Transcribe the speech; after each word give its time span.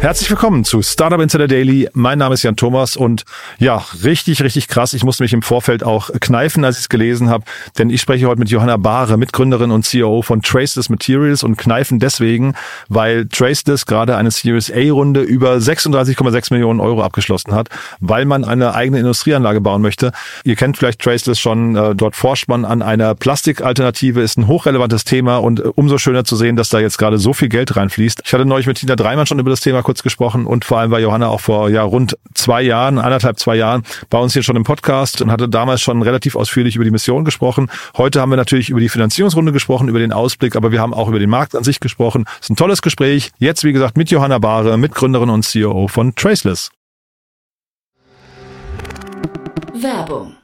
Herzlich 0.00 0.30
willkommen 0.30 0.64
zu 0.64 0.80
Startup 0.80 1.20
Insider 1.20 1.46
Daily. 1.46 1.86
Mein 1.92 2.16
Name 2.16 2.32
ist 2.32 2.42
Jan 2.42 2.56
Thomas 2.56 2.96
und 2.96 3.26
ja, 3.58 3.84
richtig, 4.02 4.42
richtig 4.42 4.66
krass. 4.66 4.94
Ich 4.94 5.04
musste 5.04 5.22
mich 5.22 5.34
im 5.34 5.42
Vorfeld 5.42 5.84
auch 5.84 6.08
kneifen, 6.22 6.64
als 6.64 6.76
ich 6.76 6.84
es 6.84 6.88
gelesen 6.88 7.28
habe, 7.28 7.44
denn 7.76 7.90
ich 7.90 8.00
spreche 8.00 8.26
heute 8.26 8.38
mit 8.38 8.48
Johanna 8.48 8.78
Bahre, 8.78 9.18
Mitgründerin 9.18 9.70
und 9.70 9.84
CEO 9.84 10.22
von 10.22 10.40
Traceless 10.40 10.88
Materials 10.88 11.42
und 11.42 11.58
kneifen 11.58 11.98
deswegen, 11.98 12.54
weil 12.88 13.28
Traceless 13.28 13.84
gerade 13.84 14.16
eine 14.16 14.30
Series 14.30 14.72
A-Runde 14.72 15.20
über 15.20 15.56
36,6 15.56 16.50
Millionen 16.50 16.80
Euro 16.80 17.02
abgeschlossen 17.02 17.54
hat, 17.54 17.68
weil 18.00 18.24
man 18.24 18.46
eine 18.46 18.74
eigene 18.74 19.00
Industrieanlage 19.00 19.60
bauen 19.60 19.82
möchte. 19.82 20.12
Ihr 20.44 20.56
kennt 20.56 20.78
vielleicht 20.78 21.02
Traceless 21.02 21.38
schon, 21.38 21.76
äh, 21.76 21.94
dort 21.94 22.16
forscht 22.16 22.48
man 22.48 22.64
an 22.64 22.80
einer 22.80 23.14
Plastikalternative, 23.14 24.22
ist 24.22 24.38
ein 24.38 24.46
hochrelevantes 24.46 25.04
Thema 25.04 25.36
und 25.36 25.60
äh, 25.60 25.64
umso 25.74 25.98
schöner 25.98 26.24
zu 26.24 26.36
sehen, 26.36 26.56
dass 26.56 26.70
da 26.70 26.80
jetzt 26.80 26.96
gerade 26.96 27.18
so 27.18 27.34
viel 27.34 27.50
Geld 27.50 27.76
reinfließt. 27.76 28.22
Ich 28.24 28.32
hatte 28.32 28.46
neulich 28.46 28.66
mit 28.66 28.78
Tina 28.78 28.96
Dreimann 28.96 29.26
schon 29.26 29.38
über 29.38 29.50
das 29.50 29.60
Thema 29.60 29.82
kurz 29.90 30.04
gesprochen 30.04 30.46
und 30.46 30.64
vor 30.64 30.78
allem 30.78 30.92
war 30.92 31.00
Johanna 31.00 31.26
auch 31.26 31.40
vor 31.40 31.68
ja 31.68 31.82
rund 31.82 32.16
zwei 32.32 32.62
Jahren, 32.62 32.96
anderthalb, 32.96 33.40
zwei 33.40 33.56
Jahren 33.56 33.82
bei 34.08 34.18
uns 34.18 34.34
hier 34.34 34.44
schon 34.44 34.54
im 34.54 34.62
Podcast 34.62 35.20
und 35.20 35.32
hatte 35.32 35.48
damals 35.48 35.80
schon 35.80 36.00
relativ 36.02 36.36
ausführlich 36.36 36.76
über 36.76 36.84
die 36.84 36.92
Mission 36.92 37.24
gesprochen. 37.24 37.68
Heute 37.96 38.20
haben 38.20 38.30
wir 38.30 38.36
natürlich 38.36 38.70
über 38.70 38.78
die 38.78 38.88
Finanzierungsrunde 38.88 39.50
gesprochen, 39.50 39.88
über 39.88 39.98
den 39.98 40.12
Ausblick, 40.12 40.54
aber 40.54 40.70
wir 40.70 40.80
haben 40.80 40.94
auch 40.94 41.08
über 41.08 41.18
den 41.18 41.28
Markt 41.28 41.56
an 41.56 41.64
sich 41.64 41.80
gesprochen. 41.80 42.24
Es 42.34 42.42
ist 42.46 42.50
ein 42.50 42.56
tolles 42.56 42.82
Gespräch. 42.82 43.32
Jetzt, 43.38 43.64
wie 43.64 43.72
gesagt, 43.72 43.96
mit 43.96 44.12
Johanna 44.12 44.38
Bahre, 44.38 44.78
Mitgründerin 44.78 45.28
und 45.28 45.42
CEO 45.42 45.88
von 45.88 46.14
Traceless. 46.14 46.70
Werbung. 49.74 50.36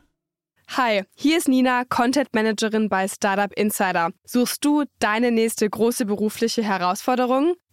Hi, 0.70 1.04
hier 1.14 1.38
ist 1.38 1.46
Nina, 1.46 1.84
Content 1.88 2.34
Managerin 2.34 2.88
bei 2.88 3.06
Startup 3.06 3.52
Insider. 3.56 4.10
Suchst 4.24 4.64
du 4.64 4.84
deine 4.98 5.30
nächste 5.30 5.70
große 5.70 6.04
berufliche 6.04 6.64
Herausforderung? 6.64 7.54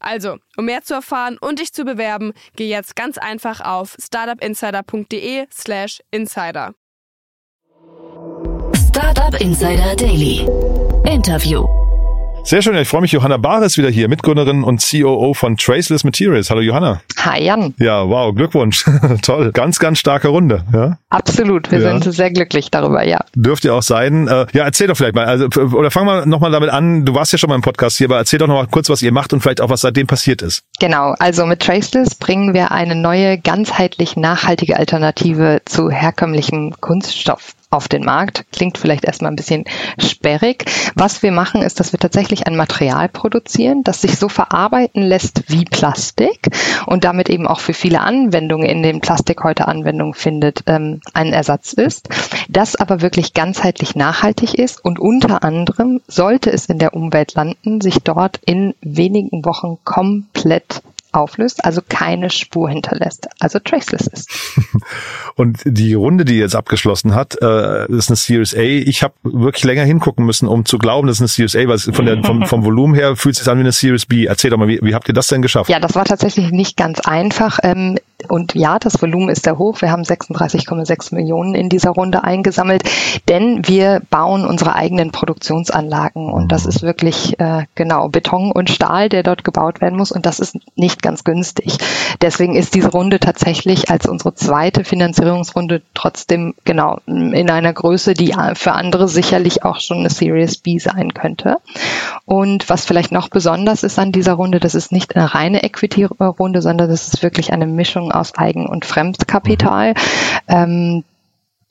Also, 0.00 0.36
um 0.56 0.66
mehr 0.66 0.82
zu 0.82 0.94
erfahren 0.94 1.38
und 1.40 1.58
dich 1.58 1.72
zu 1.72 1.84
bewerben, 1.84 2.32
geh 2.54 2.68
jetzt 2.68 2.96
ganz 2.96 3.18
einfach 3.18 3.60
auf 3.60 3.96
startupinsider.de/slash 4.00 6.00
insider. 6.10 6.74
Startup 8.74 9.40
Insider 9.40 9.94
Daily. 9.94 10.46
Interview. 11.04 11.66
Sehr 12.48 12.62
schön, 12.62 12.76
ich 12.76 12.86
freue 12.86 13.00
mich. 13.00 13.10
Johanna 13.10 13.38
Bahre 13.38 13.64
ist 13.64 13.76
wieder 13.76 13.90
hier, 13.90 14.08
Mitgründerin 14.08 14.62
und 14.62 14.80
COO 14.80 15.34
von 15.34 15.56
Traceless 15.56 16.04
Materials. 16.04 16.48
Hallo 16.48 16.60
Johanna. 16.60 17.00
Hi 17.18 17.42
Jan. 17.42 17.74
Ja, 17.78 18.08
wow, 18.08 18.32
Glückwunsch. 18.32 18.84
Toll. 19.22 19.50
Ganz, 19.50 19.80
ganz 19.80 19.98
starke 19.98 20.28
Runde. 20.28 20.62
Ja? 20.72 20.96
Absolut, 21.10 21.72
wir 21.72 21.80
Ja. 21.80 21.98
sind 21.98 22.14
sehr 22.14 22.30
glücklich 22.30 22.70
darüber, 22.70 23.02
ja. 23.02 23.18
Dürft 23.34 23.64
ihr 23.64 23.74
auch 23.74 23.82
sein. 23.82 24.28
Äh, 24.28 24.46
ja, 24.52 24.62
erzähl 24.62 24.86
doch 24.86 24.96
vielleicht 24.96 25.16
mal, 25.16 25.24
also, 25.24 25.46
oder 25.60 25.90
fang 25.90 26.06
mal 26.06 26.24
nochmal 26.24 26.52
damit 26.52 26.70
an, 26.70 27.04
du 27.04 27.14
warst 27.16 27.32
ja 27.32 27.38
schon 27.38 27.48
mal 27.48 27.56
im 27.56 27.62
Podcast 27.62 27.98
hier, 27.98 28.06
aber 28.06 28.18
erzähl 28.18 28.38
doch 28.38 28.46
nochmal 28.46 28.68
kurz, 28.68 28.88
was 28.90 29.02
ihr 29.02 29.10
macht 29.10 29.32
und 29.32 29.40
vielleicht 29.40 29.60
auch, 29.60 29.68
was 29.68 29.80
seitdem 29.80 30.06
passiert 30.06 30.40
ist. 30.40 30.62
Genau, 30.78 31.16
also 31.18 31.46
mit 31.46 31.58
Traceless 31.58 32.14
bringen 32.14 32.54
wir 32.54 32.70
eine 32.70 32.94
neue, 32.94 33.38
ganzheitlich 33.38 34.16
nachhaltige 34.16 34.76
Alternative 34.76 35.62
zu 35.64 35.90
herkömmlichem 35.90 36.74
Kunststoff 36.80 37.54
auf 37.70 37.88
den 37.88 38.04
Markt. 38.04 38.44
Klingt 38.52 38.78
vielleicht 38.78 39.04
erstmal 39.04 39.32
ein 39.32 39.36
bisschen 39.36 39.64
sperrig. 39.98 40.64
Was 40.94 41.22
wir 41.22 41.32
machen, 41.32 41.62
ist, 41.62 41.80
dass 41.80 41.92
wir 41.92 41.98
tatsächlich 41.98 42.46
ein 42.46 42.56
Material 42.56 43.08
produzieren, 43.08 43.82
das 43.84 44.00
sich 44.00 44.18
so 44.18 44.28
verarbeiten 44.28 45.02
lässt 45.02 45.50
wie 45.50 45.64
Plastik 45.64 46.48
und 46.86 47.04
damit 47.04 47.28
eben 47.28 47.46
auch 47.46 47.60
für 47.60 47.74
viele 47.74 48.00
Anwendungen, 48.00 48.68
in 48.68 48.82
denen 48.82 49.00
Plastik 49.00 49.42
heute 49.44 49.68
Anwendung 49.68 50.14
findet, 50.14 50.62
ähm, 50.66 51.00
ein 51.12 51.32
Ersatz 51.32 51.72
ist. 51.72 52.08
Das 52.48 52.76
aber 52.76 53.00
wirklich 53.00 53.34
ganzheitlich 53.34 53.96
nachhaltig 53.96 54.54
ist 54.54 54.84
und 54.84 54.98
unter 54.98 55.42
anderem 55.42 56.00
sollte 56.06 56.50
es 56.50 56.66
in 56.66 56.78
der 56.78 56.94
Umwelt 56.94 57.34
landen, 57.34 57.80
sich 57.80 57.98
dort 57.98 58.40
in 58.44 58.74
wenigen 58.80 59.44
Wochen 59.44 59.78
komplett 59.84 60.82
auflöst, 61.16 61.64
also 61.64 61.80
keine 61.86 62.30
Spur 62.30 62.68
hinterlässt, 62.68 63.26
also 63.40 63.58
traceless 63.58 64.06
ist. 64.06 64.30
Und 65.34 65.60
die 65.64 65.94
Runde, 65.94 66.24
die 66.24 66.38
jetzt 66.38 66.54
abgeschlossen 66.54 67.14
hat, 67.14 67.36
äh, 67.42 67.90
ist 67.92 68.08
eine 68.08 68.16
Series 68.16 68.54
A. 68.54 68.60
Ich 68.60 69.02
habe 69.02 69.14
wirklich 69.22 69.64
länger 69.64 69.84
hingucken 69.84 70.24
müssen, 70.24 70.46
um 70.46 70.64
zu 70.64 70.78
glauben, 70.78 71.08
das 71.08 71.16
ist 71.16 71.22
eine 71.22 71.28
Series 71.28 71.56
A, 71.56 71.68
weil 71.68 71.76
es 71.76 71.90
von 71.92 72.06
der, 72.06 72.22
vom, 72.22 72.44
vom 72.46 72.64
Volumen 72.64 72.94
her 72.94 73.16
fühlt 73.16 73.34
es 73.34 73.40
sich 73.40 73.48
an 73.50 73.58
wie 73.58 73.62
eine 73.62 73.72
Series 73.72 74.06
B. 74.06 74.26
Erzähl 74.26 74.50
doch 74.50 74.58
mal, 74.58 74.68
wie, 74.68 74.78
wie 74.82 74.94
habt 74.94 75.08
ihr 75.08 75.14
das 75.14 75.28
denn 75.28 75.42
geschafft? 75.42 75.70
Ja, 75.70 75.80
das 75.80 75.94
war 75.94 76.04
tatsächlich 76.04 76.50
nicht 76.50 76.76
ganz 76.76 77.00
einfach. 77.00 77.58
Ähm, 77.62 77.98
und 78.28 78.54
ja, 78.54 78.78
das 78.78 79.00
Volumen 79.00 79.28
ist 79.28 79.44
sehr 79.44 79.58
hoch. 79.58 79.82
Wir 79.82 79.90
haben 79.90 80.02
36,6 80.02 81.14
Millionen 81.14 81.54
in 81.54 81.68
dieser 81.68 81.90
Runde 81.90 82.24
eingesammelt, 82.24 82.82
denn 83.28 83.68
wir 83.68 84.00
bauen 84.10 84.46
unsere 84.46 84.74
eigenen 84.74 85.12
Produktionsanlagen. 85.12 86.32
Und 86.32 86.50
das 86.50 86.66
ist 86.66 86.82
wirklich 86.82 87.38
äh, 87.38 87.66
genau 87.74 88.08
Beton 88.08 88.52
und 88.52 88.70
Stahl, 88.70 89.08
der 89.08 89.22
dort 89.22 89.44
gebaut 89.44 89.80
werden 89.80 89.98
muss. 89.98 90.12
Und 90.12 90.26
das 90.26 90.40
ist 90.40 90.56
nicht 90.76 91.02
ganz 91.02 91.24
günstig. 91.24 91.76
Deswegen 92.22 92.56
ist 92.56 92.74
diese 92.74 92.90
Runde 92.90 93.20
tatsächlich 93.20 93.90
als 93.90 94.06
unsere 94.06 94.34
zweite 94.34 94.84
Finanzierungsrunde 94.84 95.82
trotzdem 95.94 96.54
genau 96.64 96.98
in 97.06 97.50
einer 97.50 97.72
Größe, 97.72 98.14
die 98.14 98.34
für 98.54 98.72
andere 98.72 99.08
sicherlich 99.08 99.64
auch 99.64 99.78
schon 99.78 99.98
eine 99.98 100.10
Series 100.10 100.58
B 100.58 100.78
sein 100.78 101.12
könnte. 101.12 101.58
Und 102.24 102.68
was 102.70 102.86
vielleicht 102.86 103.12
noch 103.12 103.28
besonders 103.28 103.82
ist 103.82 103.98
an 103.98 104.10
dieser 104.10 104.34
Runde, 104.34 104.58
das 104.58 104.74
ist 104.74 104.90
nicht 104.90 105.14
eine 105.14 105.34
reine 105.34 105.62
Equity-Runde, 105.62 106.62
sondern 106.62 106.88
das 106.88 107.08
ist 107.08 107.22
wirklich 107.22 107.52
eine 107.52 107.66
Mischung 107.66 108.05
aus 108.12 108.36
Eigen- 108.36 108.66
und 108.66 108.84
Fremdkapital. 108.84 109.94
Ähm, 110.48 111.04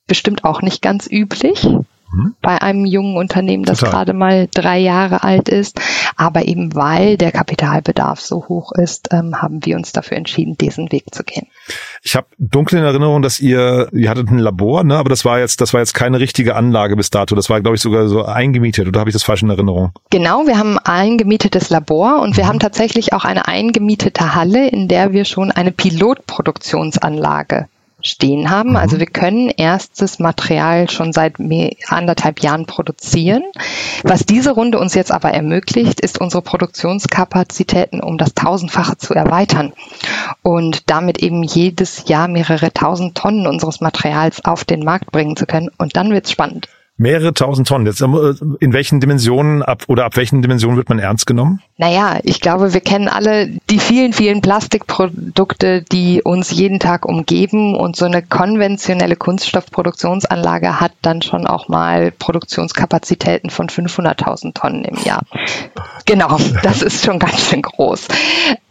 bestimmt 0.08 0.44
auch 0.44 0.62
nicht 0.62 0.82
ganz 0.82 1.08
üblich 1.10 1.68
bei 2.42 2.62
einem 2.62 2.86
jungen 2.86 3.18
Unternehmen, 3.18 3.64
das 3.64 3.80
Total. 3.80 3.92
gerade 3.92 4.14
mal 4.14 4.48
drei 4.54 4.80
Jahre 4.80 5.24
alt 5.24 5.50
ist. 5.50 5.80
Aber 6.16 6.48
eben 6.48 6.76
weil 6.76 7.18
der 7.18 7.32
Kapitalbedarf 7.32 8.20
so 8.22 8.46
hoch 8.48 8.72
ist, 8.72 9.10
ähm, 9.12 9.42
haben 9.42 9.66
wir 9.66 9.76
uns 9.76 9.92
dafür 9.92 10.18
entschieden, 10.18 10.58
diesen 10.58 10.92
Weg 10.92 11.14
zu 11.14 11.24
gehen. 11.24 11.48
Ich 12.02 12.16
habe 12.16 12.28
dunkel 12.38 12.80
in 12.80 12.86
Erinnerung, 12.86 13.22
dass 13.22 13.40
ihr, 13.40 13.90
ihr 13.92 14.10
hattet 14.10 14.30
ein 14.30 14.38
Labor, 14.38 14.84
ne? 14.84 14.98
aber 14.98 15.10
das 15.10 15.26
war 15.26 15.40
jetzt, 15.40 15.62
das 15.62 15.74
war 15.74 15.82
jetzt 15.82 15.94
keine 15.94 16.20
richtige 16.20 16.56
Anlage 16.56 16.96
bis 16.96 17.10
dato. 17.10 17.36
Das 17.36 17.50
war, 17.50 17.60
glaube 17.62 17.76
ich, 17.76 17.82
sogar 17.82 18.08
so 18.08 18.24
eingemietet. 18.24 18.88
Oder 18.88 19.00
habe 19.00 19.10
ich 19.10 19.16
das 19.16 19.24
falsch 19.24 19.44
in 19.44 19.50
Erinnerung? 19.50 19.92
Genau, 20.10 20.48
wir 20.48 20.58
haben 20.58 20.78
ein 20.78 20.86
eingemietetes 21.06 21.70
Labor 21.70 22.22
und 22.22 22.38
wir 22.38 22.48
haben 22.48 22.60
tatsächlich 22.60 23.14
auch 23.14 23.26
eine 23.26 23.48
eingemietete 23.48 24.36
Halle, 24.36 24.68
in 24.70 24.88
der 24.88 25.12
wir 25.12 25.26
schon 25.26 25.52
eine 25.52 25.72
Pilotproduktionsanlage 25.72 27.68
stehen 28.06 28.50
haben. 28.50 28.78
Also 28.78 29.00
wir 29.00 29.08
können 29.08 29.50
erstes 29.50 30.20
Material 30.20 30.90
schon 30.90 31.12
seit 31.12 31.40
mehr, 31.40 31.72
anderthalb 31.88 32.42
Jahren 32.42 32.66
produzieren. 32.66 33.44
Was 34.04 34.26
diese 34.26 34.52
Runde 34.52 34.80
uns 34.80 34.94
jetzt 34.94 35.12
aber 35.12 35.32
ermöglicht, 35.32 36.00
ist 36.00 36.22
unsere 36.22 36.42
Produktionskapazitäten 36.42 38.02
um 38.02 38.18
das 38.18 38.34
tausendfache 38.34 38.98
zu 38.98 39.14
erweitern 39.14 39.74
und 40.44 40.90
damit 40.90 41.22
eben 41.22 41.44
jedes 41.44 42.08
Jahr 42.08 42.28
mehrere 42.28 42.72
tausend 42.72 43.18
Tonnen 43.18 43.48
unseres 43.48 43.82
Materials 43.82 44.46
auf 44.46 44.64
den 44.64 44.84
Markt 44.84 45.12
bringen 45.12 45.36
zu 45.36 45.46
können. 45.46 45.70
Und 45.78 45.96
dann 45.96 46.12
wird's 46.12 46.32
spannend. 46.32 46.68
Mehrere 46.98 47.34
tausend 47.34 47.68
Tonnen. 47.68 47.86
Jetzt, 47.86 48.02
äh, 48.02 48.06
in 48.62 48.72
welchen 48.72 49.02
Dimensionen 49.02 49.62
ab 49.62 49.84
oder 49.88 50.06
ab 50.06 50.16
welchen 50.16 50.42
Dimensionen 50.42 50.78
wird 50.78 50.88
man 50.88 51.00
ernst 51.00 51.28
genommen? 51.28 51.62
Naja, 51.78 52.20
ich 52.24 52.40
glaube, 52.40 52.74
wir 52.74 52.80
kennen 52.80 53.10
alle 53.10 53.50
die 53.70 53.80
vielen, 53.80 54.14
vielen 54.14 54.40
Plastikprodukte, 54.40 55.82
die 55.82 56.22
uns 56.24 56.52
jeden 56.52 56.80
Tag 56.80 57.06
umgeben 57.06 57.76
und 57.76 57.98
so 57.98 58.06
eine 58.06 58.22
konventionelle 58.22 59.18
Kunststoffproduktionsanlage 59.18 60.80
hat 60.80 60.94
dann 61.02 61.22
schon 61.22 61.48
auch 61.48 61.68
mal 61.68 62.12
Produktionskapazitäten 62.12 63.50
von 63.50 63.68
500.000 63.68 64.54
Tonnen 64.54 64.86
im 64.86 64.98
Jahr. 65.04 65.24
Genau, 66.06 66.38
das 66.64 66.82
ist 66.82 67.04
schon 67.04 67.20
ganz 67.20 67.50
schön 67.50 67.62
groß. 67.62 68.08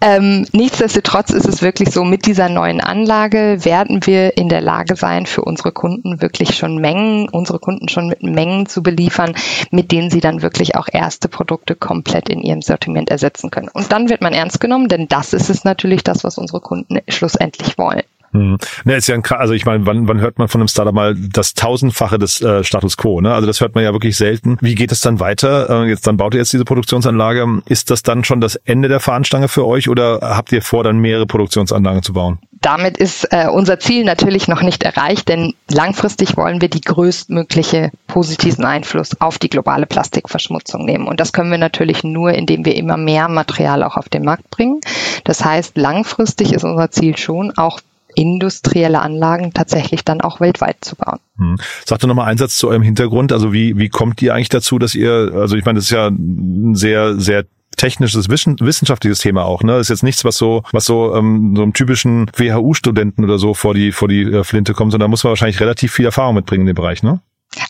Ähm, 0.00 0.46
nichtsdestotrotz 0.52 1.30
ist 1.30 1.46
es 1.46 1.60
wirklich 1.60 1.90
so, 1.90 2.04
mit 2.04 2.26
dieser 2.26 2.48
neuen 2.48 2.80
Anlage 2.80 3.64
werden 3.64 4.06
wir 4.06 4.38
in 4.38 4.48
der 4.48 4.60
Lage 4.62 4.96
sein, 4.96 5.26
für 5.26 5.42
unsere 5.42 5.72
Kunden 5.72 6.22
wirklich 6.22 6.56
schon 6.56 6.76
Mengen, 6.76 7.28
unsere 7.28 7.58
Kunden 7.58 7.88
schon 7.88 8.13
mit 8.22 8.34
Mengen 8.34 8.66
zu 8.66 8.82
beliefern, 8.82 9.34
mit 9.70 9.92
denen 9.92 10.10
sie 10.10 10.20
dann 10.20 10.42
wirklich 10.42 10.76
auch 10.76 10.88
erste 10.90 11.28
Produkte 11.28 11.74
komplett 11.74 12.28
in 12.28 12.40
ihrem 12.40 12.62
Sortiment 12.62 13.10
ersetzen 13.10 13.50
können. 13.50 13.68
Und 13.68 13.92
dann 13.92 14.08
wird 14.08 14.20
man 14.20 14.32
ernst 14.32 14.60
genommen, 14.60 14.88
denn 14.88 15.08
das 15.08 15.32
ist 15.32 15.50
es 15.50 15.64
natürlich 15.64 16.02
das, 16.02 16.24
was 16.24 16.38
unsere 16.38 16.60
Kunden 16.60 17.00
schlussendlich 17.08 17.78
wollen. 17.78 18.02
Hm. 18.34 18.58
Ne, 18.84 18.96
ist 18.96 19.06
ja 19.06 19.14
ein, 19.14 19.22
also 19.24 19.54
ich 19.54 19.64
meine, 19.64 19.86
wann, 19.86 20.08
wann 20.08 20.20
hört 20.20 20.38
man 20.38 20.48
von 20.48 20.60
einem 20.60 20.66
Startup 20.66 20.92
mal 20.92 21.14
das 21.14 21.54
tausendfache 21.54 22.18
des 22.18 22.40
äh, 22.40 22.64
Status 22.64 22.96
Quo? 22.96 23.20
Ne? 23.20 23.32
Also 23.32 23.46
das 23.46 23.60
hört 23.60 23.76
man 23.76 23.84
ja 23.84 23.92
wirklich 23.92 24.16
selten. 24.16 24.58
Wie 24.60 24.74
geht 24.74 24.90
es 24.90 25.00
dann 25.00 25.20
weiter? 25.20 25.84
Äh, 25.84 25.88
jetzt 25.88 26.06
dann 26.08 26.16
baut 26.16 26.34
ihr 26.34 26.40
jetzt 26.40 26.52
diese 26.52 26.64
Produktionsanlage. 26.64 27.62
Ist 27.66 27.90
das 27.90 28.02
dann 28.02 28.24
schon 28.24 28.40
das 28.40 28.56
Ende 28.56 28.88
der 28.88 28.98
Fahnenstange 28.98 29.46
für 29.46 29.64
euch 29.64 29.88
oder 29.88 30.18
habt 30.20 30.50
ihr 30.50 30.62
vor, 30.62 30.82
dann 30.82 30.98
mehrere 30.98 31.26
Produktionsanlagen 31.26 32.02
zu 32.02 32.12
bauen? 32.12 32.40
Damit 32.60 32.96
ist 32.96 33.28
äh, 33.30 33.46
unser 33.46 33.78
Ziel 33.78 34.04
natürlich 34.04 34.48
noch 34.48 34.62
nicht 34.62 34.82
erreicht, 34.82 35.28
denn 35.28 35.54
langfristig 35.70 36.36
wollen 36.36 36.60
wir 36.60 36.70
die 36.70 36.80
größtmögliche 36.80 37.90
positiven 38.08 38.64
Einfluss 38.64 39.20
auf 39.20 39.38
die 39.38 39.50
globale 39.50 39.86
Plastikverschmutzung 39.86 40.84
nehmen. 40.84 41.06
Und 41.06 41.20
das 41.20 41.32
können 41.32 41.50
wir 41.50 41.58
natürlich 41.58 42.02
nur, 42.02 42.32
indem 42.32 42.64
wir 42.64 42.74
immer 42.74 42.96
mehr 42.96 43.28
Material 43.28 43.82
auch 43.82 43.96
auf 43.96 44.08
den 44.08 44.24
Markt 44.24 44.50
bringen. 44.50 44.80
Das 45.24 45.44
heißt, 45.44 45.76
langfristig 45.76 46.52
ist 46.52 46.64
unser 46.64 46.90
Ziel 46.90 47.16
schon 47.16 47.52
auch 47.56 47.80
industrielle 48.14 49.00
Anlagen 49.00 49.52
tatsächlich 49.52 50.04
dann 50.04 50.20
auch 50.20 50.40
weltweit 50.40 50.76
zu 50.80 50.96
bauen. 50.96 51.18
Hm. 51.36 51.56
Sagt 51.84 52.02
doch 52.02 52.08
nochmal 52.08 52.28
einen 52.28 52.38
Satz 52.38 52.56
zu 52.56 52.68
eurem 52.68 52.82
Hintergrund. 52.82 53.32
Also 53.32 53.52
wie, 53.52 53.76
wie 53.76 53.88
kommt 53.88 54.22
ihr 54.22 54.34
eigentlich 54.34 54.48
dazu, 54.48 54.78
dass 54.78 54.94
ihr, 54.94 55.32
also 55.34 55.56
ich 55.56 55.64
meine, 55.64 55.78
das 55.78 55.86
ist 55.86 55.90
ja 55.90 56.08
ein 56.08 56.74
sehr, 56.74 57.18
sehr 57.18 57.44
technisches 57.76 58.28
wissenschaftliches 58.28 59.18
Thema 59.18 59.44
auch. 59.44 59.62
Ne, 59.62 59.72
das 59.72 59.82
ist 59.82 59.88
jetzt 59.88 60.02
nichts, 60.02 60.24
was 60.24 60.36
so, 60.36 60.62
was 60.72 60.84
so 60.84 61.14
ähm, 61.14 61.54
so 61.56 61.62
einem 61.62 61.72
typischen 61.72 62.30
WHU-Studenten 62.36 63.24
oder 63.24 63.38
so 63.38 63.54
vor 63.54 63.74
die 63.74 63.92
vor 63.92 64.08
die 64.08 64.22
äh, 64.22 64.44
Flinte 64.44 64.74
kommt, 64.74 64.92
sondern 64.92 65.06
da 65.06 65.10
muss 65.10 65.24
man 65.24 65.30
wahrscheinlich 65.30 65.60
relativ 65.60 65.92
viel 65.92 66.04
Erfahrung 66.04 66.36
mitbringen 66.36 66.62
in 66.62 66.68
dem 66.68 66.76
Bereich, 66.76 67.02
ne? 67.02 67.20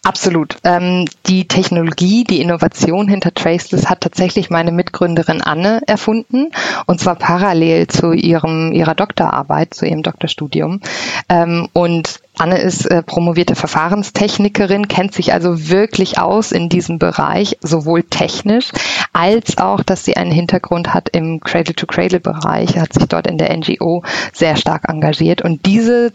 Absolut. 0.02 0.56
Ähm, 0.64 1.06
die 1.26 1.48
Technologie, 1.48 2.24
die 2.24 2.40
Innovation 2.40 3.08
hinter 3.08 3.32
Traceless 3.32 3.88
hat 3.88 4.00
tatsächlich 4.00 4.50
meine 4.50 4.72
Mitgründerin 4.72 5.40
Anne 5.40 5.82
erfunden 5.86 6.50
und 6.86 7.00
zwar 7.00 7.16
parallel 7.16 7.86
zu 7.86 8.12
ihrem 8.12 8.72
ihrer 8.72 8.94
Doktorarbeit, 8.94 9.74
zu 9.74 9.86
ihrem 9.86 10.02
Doktorstudium. 10.02 10.80
Ähm, 11.28 11.68
und 11.72 12.20
Anne 12.36 12.58
ist 12.58 12.86
äh, 12.86 13.02
promovierte 13.02 13.54
Verfahrenstechnikerin, 13.54 14.88
kennt 14.88 15.14
sich 15.14 15.32
also 15.32 15.68
wirklich 15.68 16.18
aus 16.18 16.50
in 16.50 16.68
diesem 16.68 16.98
Bereich, 16.98 17.58
sowohl 17.62 18.02
technisch 18.02 18.72
als 19.12 19.58
auch, 19.58 19.84
dass 19.84 20.04
sie 20.04 20.16
einen 20.16 20.32
Hintergrund 20.32 20.92
hat 20.92 21.08
im 21.10 21.40
Cradle-to-Cradle-Bereich, 21.40 22.76
hat 22.78 22.92
sich 22.92 23.06
dort 23.06 23.28
in 23.28 23.38
der 23.38 23.56
NGO 23.56 24.02
sehr 24.32 24.56
stark 24.56 24.88
engagiert. 24.88 25.42
Und 25.42 25.64
diese 25.66 26.12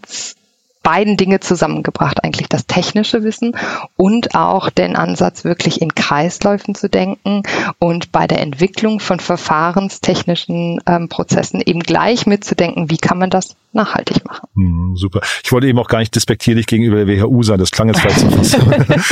beiden 0.83 1.17
Dinge 1.17 1.39
zusammengebracht, 1.39 2.23
eigentlich 2.23 2.49
das 2.49 2.65
technische 2.65 3.23
Wissen 3.23 3.55
und 3.95 4.35
auch 4.35 4.69
den 4.69 4.95
Ansatz, 4.95 5.43
wirklich 5.43 5.81
in 5.81 5.93
Kreisläufen 5.93 6.75
zu 6.75 6.89
denken 6.89 7.43
und 7.79 8.11
bei 8.11 8.27
der 8.27 8.41
Entwicklung 8.41 8.99
von 8.99 9.19
verfahrenstechnischen 9.19 10.81
ähm, 10.85 11.09
Prozessen 11.09 11.61
eben 11.61 11.81
gleich 11.81 12.25
mitzudenken, 12.25 12.89
wie 12.89 12.97
kann 12.97 13.17
man 13.17 13.29
das 13.29 13.55
nachhaltig 13.73 14.25
machen. 14.25 14.47
Hm, 14.55 14.95
super. 14.95 15.21
Ich 15.43 15.51
wollte 15.51 15.67
eben 15.67 15.79
auch 15.79 15.87
gar 15.87 15.99
nicht 15.99 16.15
despektierlich 16.15 16.65
gegenüber 16.65 17.03
der 17.03 17.07
WHU 17.07 17.43
sein. 17.43 17.59
Das 17.59 17.71
klang 17.71 17.87
jetzt 17.87 17.99
vielleicht 17.99 18.19
so 18.19 18.29
fast. 18.29 18.57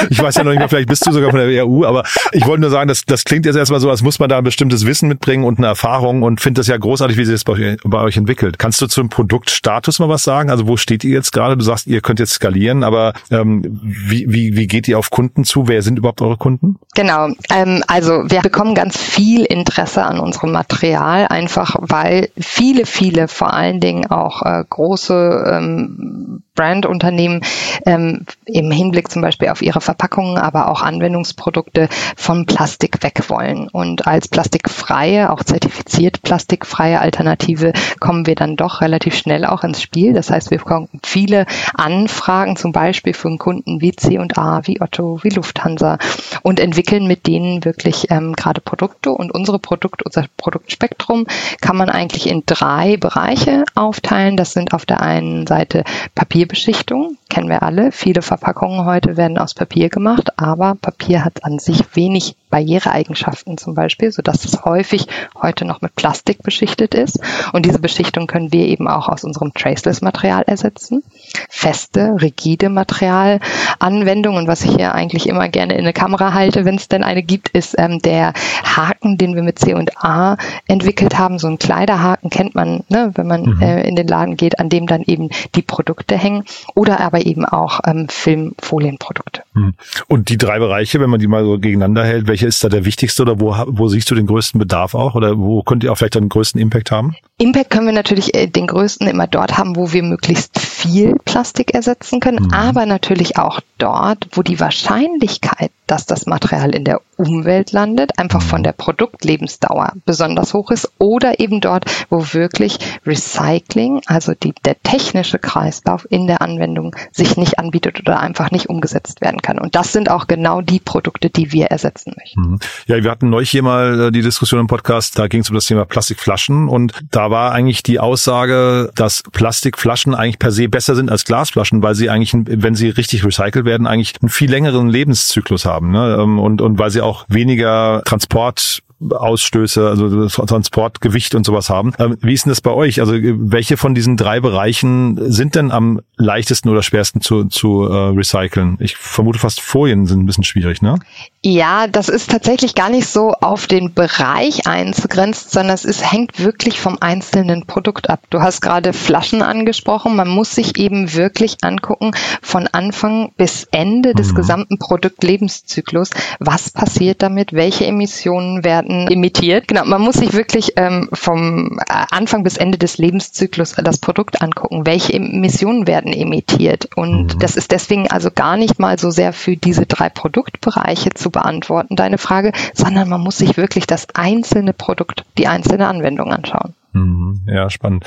ich 0.10 0.22
weiß 0.22 0.36
ja 0.36 0.44
noch 0.44 0.52
nicht 0.52 0.60
mehr, 0.60 0.70
vielleicht 0.70 0.90
bist 0.90 1.06
du 1.06 1.12
sogar 1.12 1.30
von 1.30 1.40
der 1.40 1.50
WHU, 1.50 1.86
aber 1.86 2.04
ich 2.32 2.46
wollte 2.46 2.62
nur 2.62 2.70
sagen, 2.70 2.88
das, 2.88 3.06
das 3.06 3.24
klingt 3.24 3.46
jetzt 3.46 3.56
erstmal 3.56 3.80
so, 3.80 3.90
als 3.90 4.02
muss 4.02 4.20
man 4.20 4.30
da 4.30 4.40
ein 4.40 4.44
bestimmtes 4.44 4.86
Wissen 4.86 5.08
mitbringen 5.08 5.44
und 5.44 5.58
eine 5.58 5.68
Erfahrung 5.68 6.24
und 6.24 6.42
finde 6.42 6.60
das 6.60 6.68
ja 6.68 6.78
großartig, 6.78 7.18
wie 7.18 7.26
sich 7.26 7.36
das 7.36 7.44
bei, 7.44 7.78
bei 7.84 8.02
euch 8.02 8.18
entwickelt. 8.18 8.60
Kannst 8.60 8.82
du 8.82 8.88
zum 8.88 9.10
Produktstatus 9.10 10.00
mal 10.00 10.10
was 10.10 10.24
sagen? 10.24 10.50
Also 10.50 10.68
wo 10.68 10.78
steht 10.78 11.04
ihr 11.04 11.12
jetzt 11.12 11.32
gerade? 11.32 11.58
Du 11.58 11.64
sagst, 11.64 11.88
ihr 11.88 12.02
könnt 12.02 12.20
jetzt 12.20 12.34
skalieren, 12.34 12.84
aber 12.84 13.14
ähm, 13.32 13.64
wie, 13.84 14.26
wie, 14.28 14.56
wie 14.56 14.68
geht 14.68 14.88
ihr 14.88 14.98
auf 14.98 15.10
Kunden 15.10 15.44
zu? 15.44 15.68
Wer 15.68 15.82
sind 15.82 16.00
überhaupt 16.00 16.22
eure 16.22 16.38
Kunden? 16.38 16.78
Genau. 16.96 17.30
Ähm, 17.54 17.84
also 17.88 18.24
wir 18.28 18.42
bekommen 18.42 18.74
ganz 18.76 18.98
viel 18.98 19.44
Interesse 19.46 20.04
an 20.04 20.20
unserem 20.20 20.52
Material, 20.52 21.28
einfach 21.28 21.76
weil 21.80 22.30
viele, 22.40 22.86
viele 22.86 23.28
vor 23.28 23.54
allen 23.54 23.80
Dingen 23.80 24.08
auch 24.08 24.42
äh, 24.48 24.64
große 24.70 25.52
ähm, 25.52 26.44
Brandunternehmen 26.58 27.42
ähm, 27.86 28.26
im 28.46 28.72
Hinblick 28.72 29.10
zum 29.10 29.22
Beispiel 29.22 29.50
auf 29.50 29.62
ihre 29.62 29.80
Verpackungen, 29.80 30.38
aber 30.38 30.70
auch 30.70 30.82
Anwendungsprodukte 30.82 31.88
von 32.18 32.46
Plastik 32.46 33.04
weg 33.04 33.30
wollen. 33.30 33.70
Und 33.70 34.08
als 34.08 34.28
plastikfreie, 34.28 35.32
auch 35.32 35.44
zertifiziert 35.44 36.24
plastikfreie 36.24 37.00
Alternative 37.00 37.74
kommen 38.00 38.26
wir 38.26 38.36
dann 38.36 38.56
doch 38.56 38.82
relativ 38.82 39.16
schnell 39.16 39.46
auch 39.46 39.64
ins 39.64 39.82
Spiel. 39.82 40.14
Das 40.14 40.32
heißt, 40.32 40.50
wir 40.50 40.58
bekommen 40.58 40.90
viele 41.04 41.46
Anfragen, 41.76 42.56
zum 42.56 42.72
Beispiel 42.72 43.14
von 43.14 43.38
Kunden 43.38 43.80
wie 43.80 43.96
C&A, 43.96 44.62
wie 44.64 44.82
Otto, 44.82 45.20
wie 45.22 45.30
Lufthansa 45.30 46.00
und 46.42 46.60
entwickeln 46.60 47.08
mit 47.08 47.28
denen 47.28 47.64
wirklich 47.66 48.10
ähm, 48.10 48.34
gerade 48.34 48.62
Produkte. 48.62 49.12
Und 49.12 49.32
unsere 49.32 49.60
Produkte, 49.60 50.04
unser 50.06 50.26
Produktspektrum 50.38 51.28
kann 51.62 51.78
man 51.78 51.90
eigentlich 51.90 52.28
in 52.28 52.44
drei 52.48 52.98
Bereiche 52.98 53.64
aufteilen. 53.76 54.37
Das 54.38 54.54
sind 54.54 54.74
auf 54.74 54.86
der 54.86 55.02
einen 55.02 55.48
Seite 55.48 55.84
Papierbeschichtung, 56.14 57.18
kennen 57.28 57.50
wir 57.50 57.64
alle. 57.64 57.92
Viele 57.92 58.22
Verpackungen 58.22 58.86
heute 58.86 59.18
werden 59.18 59.40
aus 59.40 59.56
Papier 59.56 59.90
gemacht, 59.90 60.38
aber 60.38 60.76
Papier 60.76 61.26
hat 61.26 61.44
an 61.44 61.58
sich 61.58 61.96
wenig 61.96 62.36
Barriereeigenschaften 62.50 63.58
zum 63.58 63.74
Beispiel, 63.74 64.12
sodass 64.12 64.46
es 64.46 64.64
häufig 64.64 65.08
heute 65.42 65.66
noch 65.66 65.82
mit 65.82 65.96
Plastik 65.96 66.44
beschichtet 66.44 66.96
ist. 66.96 67.20
Und 67.54 67.66
diese 67.66 67.80
Beschichtung 67.80 68.28
können 68.28 68.52
wir 68.52 68.66
eben 68.68 68.88
auch 68.88 69.10
aus 69.10 69.24
unserem 69.24 69.54
Traceless-Material 69.54 70.44
ersetzen. 70.48 71.04
Feste, 71.50 72.16
rigide 72.22 72.70
Materialanwendung. 72.70 74.36
Und 74.36 74.48
was 74.48 74.64
ich 74.64 74.76
hier 74.76 74.96
eigentlich 74.96 75.28
immer 75.28 75.50
gerne 75.50 75.74
in 75.74 75.82
eine 75.82 75.94
Kamera 75.94 76.34
halte, 76.34 76.66
wenn 76.66 76.76
es 76.76 76.88
denn 76.88 77.04
eine 77.04 77.24
gibt, 77.24 77.50
ist 77.50 77.76
ähm, 77.78 78.00
der 78.00 78.34
Haken, 78.64 79.18
den 79.18 79.36
wir 79.36 79.44
mit 79.44 79.60
C&A 79.60 80.38
entwickelt 80.68 81.18
haben. 81.18 81.40
So 81.40 81.48
ein 81.48 81.58
Kleiderhaken 81.58 82.30
kennt 82.30 82.56
man, 82.56 82.84
ne, 82.90 83.12
wenn 83.16 83.28
man 83.28 83.44
mhm. 83.44 83.62
äh, 83.62 83.88
in 83.88 83.96
den 83.96 84.08
Laden 84.08 84.38
geht, 84.38 84.60
an 84.60 84.70
dem 84.70 84.88
dann 84.88 85.04
eben 85.04 85.30
die 85.56 85.62
Produkte 85.62 86.18
hängen. 86.18 86.46
Oder 86.76 87.00
aber 87.00 87.26
eben 87.26 87.46
auch 87.46 87.82
ähm, 87.86 88.08
Filmfolienprodukte. 88.10 89.44
Mhm. 89.58 89.74
Und 90.08 90.30
die 90.30 90.38
drei 90.38 90.60
Bereiche, 90.60 91.00
wenn 91.00 91.10
man 91.10 91.20
die 91.20 91.28
mal 91.28 91.44
so 91.44 91.60
gegeneinander 91.60 92.06
hält, 92.06 92.28
welcher 92.28 92.48
ist 92.48 92.64
da 92.64 92.70
der 92.70 92.86
wichtigste 92.86 93.22
oder 93.24 93.40
wo, 93.40 93.56
wo 93.68 93.88
siehst 93.88 94.10
du 94.12 94.16
den 94.16 94.28
größten 94.28 94.60
Bedarf 94.60 94.96
auch 94.96 95.16
oder 95.16 95.38
wo 95.38 95.64
könnt 95.64 95.84
ihr 95.84 95.92
auch 95.92 95.98
vielleicht 95.98 96.16
den 96.16 96.30
größten 96.30 96.60
Impact 96.62 96.92
haben? 96.92 97.16
Impact 97.38 97.70
können 97.70 97.88
wir 97.88 97.94
natürlich 97.94 98.36
äh, 98.36 98.48
den 98.48 98.68
größten 98.68 99.08
immer 99.08 99.28
dort 99.28 99.58
haben, 99.58 99.76
wo 99.76 99.94
wir 99.94 100.04
möglichst 100.04 100.60
viel 100.60 101.16
Plastik 101.26 101.74
ersetzen 101.74 102.20
können, 102.20 102.46
mhm. 102.46 102.54
aber 102.54 102.86
natürlich 102.86 103.38
auch 103.38 103.60
dort, 103.78 104.28
wo 104.32 104.42
die 104.42 104.60
Wahrscheinlichkeit, 104.60 105.72
dass 105.86 106.06
das 106.06 106.26
Material 106.26 106.74
in 106.74 106.84
der 106.84 107.02
Umwelt 107.18 107.72
landet, 107.72 108.18
einfach 108.18 108.42
von 108.42 108.64
der 108.64 108.72
Produktlebensdauer 108.72 109.94
besonders 110.06 110.54
hoch 110.54 110.72
ist 110.72 110.92
oder 111.00 111.40
eben 111.40 111.62
dort, 111.62 111.86
wo 112.10 112.34
wirklich 112.34 112.78
Recycling, 113.06 114.02
also 114.06 114.34
die, 114.34 114.54
der 114.66 114.82
technische 114.84 115.40
Kreislauf 115.40 116.08
in 116.10 116.28
der 116.28 116.42
Anwendung 116.42 116.96
sich 117.12 117.38
nicht 117.38 117.60
anbietet 117.60 118.00
oder 118.00 118.20
einfach 118.20 118.52
nicht 118.52 118.70
umgesetzt 118.70 119.22
werden 119.22 119.42
kann. 119.42 119.60
Und 119.60 119.76
das 119.76 119.92
sind 119.92 120.10
auch 120.10 120.28
genau 120.28 120.62
die 120.62 120.80
Produkte, 120.80 121.30
die 121.30 121.52
wir 121.52 121.68
ersetzen 121.68 122.14
möchten. 122.18 122.42
Mhm. 122.42 122.60
Ja, 122.86 123.04
wir 123.04 123.10
hatten 123.10 123.30
neulich 123.30 123.50
hier 123.50 123.64
mal 123.64 124.08
äh, 124.08 124.12
die 124.12 124.22
Diskussion 124.22 124.60
im 124.60 124.68
Podcast, 124.68 125.18
da 125.18 125.28
ging 125.28 125.42
es 125.42 125.50
um 125.50 125.56
das 125.56 125.66
Thema 125.66 125.86
Plastikflaschen 125.86 126.68
und 126.68 126.94
da 127.12 127.32
war 127.32 127.52
eigentlich 127.52 127.84
die 127.84 128.00
Aussage, 128.00 128.92
dass 128.96 129.24
Plastikflaschen 129.32 130.14
eigentlich 130.14 130.40
per 130.40 130.52
se 130.52 130.70
besser 130.70 130.96
sind 130.96 131.10
als 131.10 131.26
Glasflaschen, 131.26 131.82
weil 131.82 131.96
sie 131.96 132.10
eigentlich, 132.10 132.34
wenn 132.34 132.76
sie 132.76 132.90
richtig 132.90 133.26
recycelt 133.26 133.66
werden, 133.66 133.88
eigentlich 133.88 134.14
einen 134.22 134.30
viel 134.30 134.50
längeren 134.50 134.90
Lebenszyklus 134.90 135.66
haben. 135.66 135.92
Ne? 135.92 136.18
Ähm, 136.20 136.40
und, 136.40 136.62
und 136.62 136.78
weil 136.80 136.92
sie 136.92 137.02
auch 137.02 137.07
weniger 137.28 138.02
Transport 138.06 138.82
Ausstöße, 139.00 139.88
also 139.88 140.28
Transportgewicht 140.28 141.36
und 141.36 141.46
sowas 141.46 141.70
haben. 141.70 141.94
Ähm, 142.00 142.18
wie 142.22 142.34
ist 142.34 142.46
denn 142.46 142.52
das 142.52 142.62
bei 142.62 142.72
euch? 142.72 143.00
Also 143.00 143.14
welche 143.14 143.78
von 143.78 143.94
diesen 143.94 144.18
drei 144.18 144.40
Bereichen 144.40 145.32
sind 145.32 145.56
denn 145.56 145.72
am 145.72 146.02
leichtesten 146.16 146.70
oder 146.70 146.82
schwersten 146.82 147.22
zu, 147.22 147.46
zu 147.46 147.84
äh, 147.84 148.10
recyceln? 148.10 148.78
Ich 148.80 148.98
vermute 148.98 149.40
fast 149.40 149.62
Folien 149.62 150.08
sind 150.08 150.22
ein 150.22 150.26
bisschen 150.26 150.44
schwierig, 150.44 150.82
ne? 150.82 151.00
Ja, 151.44 151.88
das 151.88 152.10
ist 152.10 152.32
tatsächlich 152.32 152.76
gar 152.76 152.90
nicht 152.90 153.08
so 153.08 153.34
auf 153.34 153.68
den 153.68 153.94
Bereich 153.94 154.66
einzugrenzt, 154.68 155.52
sondern 155.52 155.76
es 155.76 155.86
ist, 155.86 156.12
hängt 156.12 156.44
wirklich 156.44 156.80
vom 156.80 156.98
einzelnen 157.00 157.66
Produkt 157.66 158.10
ab. 158.10 158.22
Du 158.32 158.42
hast 158.42 158.62
gerade 158.62 158.94
Flaschen 158.94 159.42
angesprochen. 159.42 160.16
Man 160.16 160.28
muss 160.28 160.56
sich 160.56 160.78
eben 160.78 161.14
wirklich 161.14 161.58
angucken, 161.62 162.12
von 162.42 162.68
Anfang 162.68 163.32
bis 163.38 163.68
Ende 163.72 164.14
des 164.14 164.32
mhm. 164.32 164.36
gesamten 164.36 164.80
Produktlebenszyklus, 164.80 166.10
was 166.40 166.72
passiert 166.72 167.22
damit, 167.22 167.54
welche 167.54 167.86
Emissionen 167.86 168.64
werden 168.64 168.87
Monaten 168.88 169.12
emittiert. 169.12 169.68
Genau, 169.68 169.86
man 169.86 170.02
muss 170.02 170.16
sich 170.16 170.34
wirklich 170.34 170.74
ähm, 170.76 171.10
vom 171.14 171.80
äh, 171.80 172.06
Anfang 172.12 172.44
bis 172.44 172.58
Ende 172.58 172.78
des 172.78 172.98
Lebenszyklus 172.98 173.76
das 173.78 174.00
Produkt 174.00 174.42
angucken. 174.42 174.86
Welche 174.86 175.14
Emissionen 175.14 175.88
werden 175.88 176.14
emittiert? 176.14 176.90
Und 176.96 177.36
mhm. 177.36 177.40
das 177.40 177.56
ist 177.56 177.72
deswegen 177.72 178.10
also 178.10 178.32
gar 178.32 178.58
nicht 178.58 178.80
mal 178.80 178.98
so 178.98 179.12
sehr 179.12 179.34
für 179.34 179.56
diese 179.56 179.86
drei 179.86 180.10
Produktbereiche 180.10 181.14
zu 181.14 181.30
beantworten, 181.30 181.96
deine 181.96 182.18
Frage, 182.18 182.52
sondern 182.74 183.10
man 183.10 183.22
muss 183.22 183.38
sich 183.38 183.58
wirklich 183.58 183.88
das 183.88 184.08
einzelne 184.14 184.74
Produkt, 184.74 185.24
die 185.38 185.48
einzelne 185.48 185.88
Anwendung 185.88 186.32
anschauen. 186.32 186.74
Mhm. 186.98 187.42
Ja, 187.48 187.70
spannend. 187.70 188.06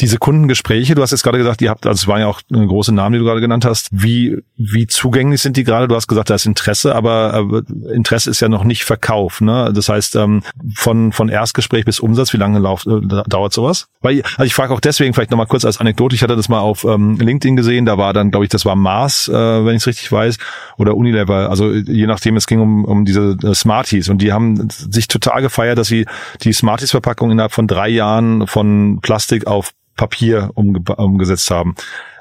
Diese 0.00 0.18
Kundengespräche, 0.18 0.94
du 0.94 1.02
hast 1.02 1.10
jetzt 1.10 1.22
gerade 1.22 1.38
gesagt, 1.38 1.62
ihr 1.62 1.70
habt, 1.70 1.86
also 1.86 2.02
es 2.02 2.06
waren 2.06 2.20
ja 2.20 2.26
auch 2.26 2.40
große 2.48 2.94
Namen, 2.94 3.14
die 3.14 3.18
du 3.18 3.24
gerade 3.24 3.40
genannt 3.40 3.64
hast. 3.64 3.88
Wie, 3.92 4.38
wie 4.56 4.86
zugänglich 4.86 5.40
sind 5.40 5.56
die 5.56 5.64
gerade? 5.64 5.88
Du 5.88 5.94
hast 5.94 6.06
gesagt, 6.08 6.30
da 6.30 6.34
ist 6.34 6.46
Interesse, 6.46 6.94
aber 6.94 7.62
Interesse 7.92 8.30
ist 8.30 8.40
ja 8.40 8.48
noch 8.48 8.64
nicht 8.64 8.84
Verkauf. 8.84 9.40
Ne? 9.40 9.72
Das 9.74 9.88
heißt, 9.88 10.16
ähm, 10.16 10.42
von, 10.74 11.12
von 11.12 11.28
Erstgespräch 11.28 11.84
bis 11.84 12.00
Umsatz, 12.00 12.32
wie 12.32 12.38
lange 12.38 12.58
lauf, 12.58 12.86
äh, 12.86 13.00
dauert 13.26 13.52
sowas? 13.52 13.88
Weil, 14.00 14.22
also 14.22 14.44
ich 14.44 14.54
frage 14.54 14.72
auch 14.72 14.80
deswegen 14.80 15.14
vielleicht 15.14 15.30
nochmal 15.30 15.46
kurz 15.46 15.64
als 15.64 15.78
Anekdote, 15.78 16.14
ich 16.14 16.22
hatte 16.22 16.36
das 16.36 16.48
mal 16.48 16.60
auf 16.60 16.84
ähm, 16.84 17.18
LinkedIn 17.18 17.56
gesehen, 17.56 17.86
da 17.86 17.98
war 17.98 18.12
dann, 18.12 18.30
glaube 18.30 18.44
ich, 18.44 18.50
das 18.50 18.64
war 18.64 18.76
Mars, 18.76 19.28
äh, 19.28 19.32
wenn 19.32 19.74
ich 19.74 19.82
es 19.82 19.86
richtig 19.86 20.10
weiß, 20.10 20.38
oder 20.76 20.96
Unilever, 20.96 21.50
also 21.50 21.72
je 21.72 22.06
nachdem, 22.06 22.36
es 22.36 22.46
ging 22.46 22.60
um, 22.60 22.84
um 22.84 23.04
diese 23.04 23.36
äh, 23.42 23.54
Smarties 23.54 24.08
und 24.08 24.22
die 24.22 24.32
haben 24.32 24.68
sich 24.70 25.08
total 25.08 25.42
gefeiert, 25.42 25.78
dass 25.78 25.88
sie 25.88 26.06
die 26.42 26.52
Smarties-Verpackung 26.52 27.30
innerhalb 27.30 27.52
von 27.52 27.66
drei 27.66 27.88
Jahren 27.88 28.27
von 28.46 29.00
Plastik 29.02 29.46
auf 29.46 29.72
Papier 29.96 30.50
umge 30.54 30.80
umgesetzt 30.96 31.50
haben. 31.50 31.74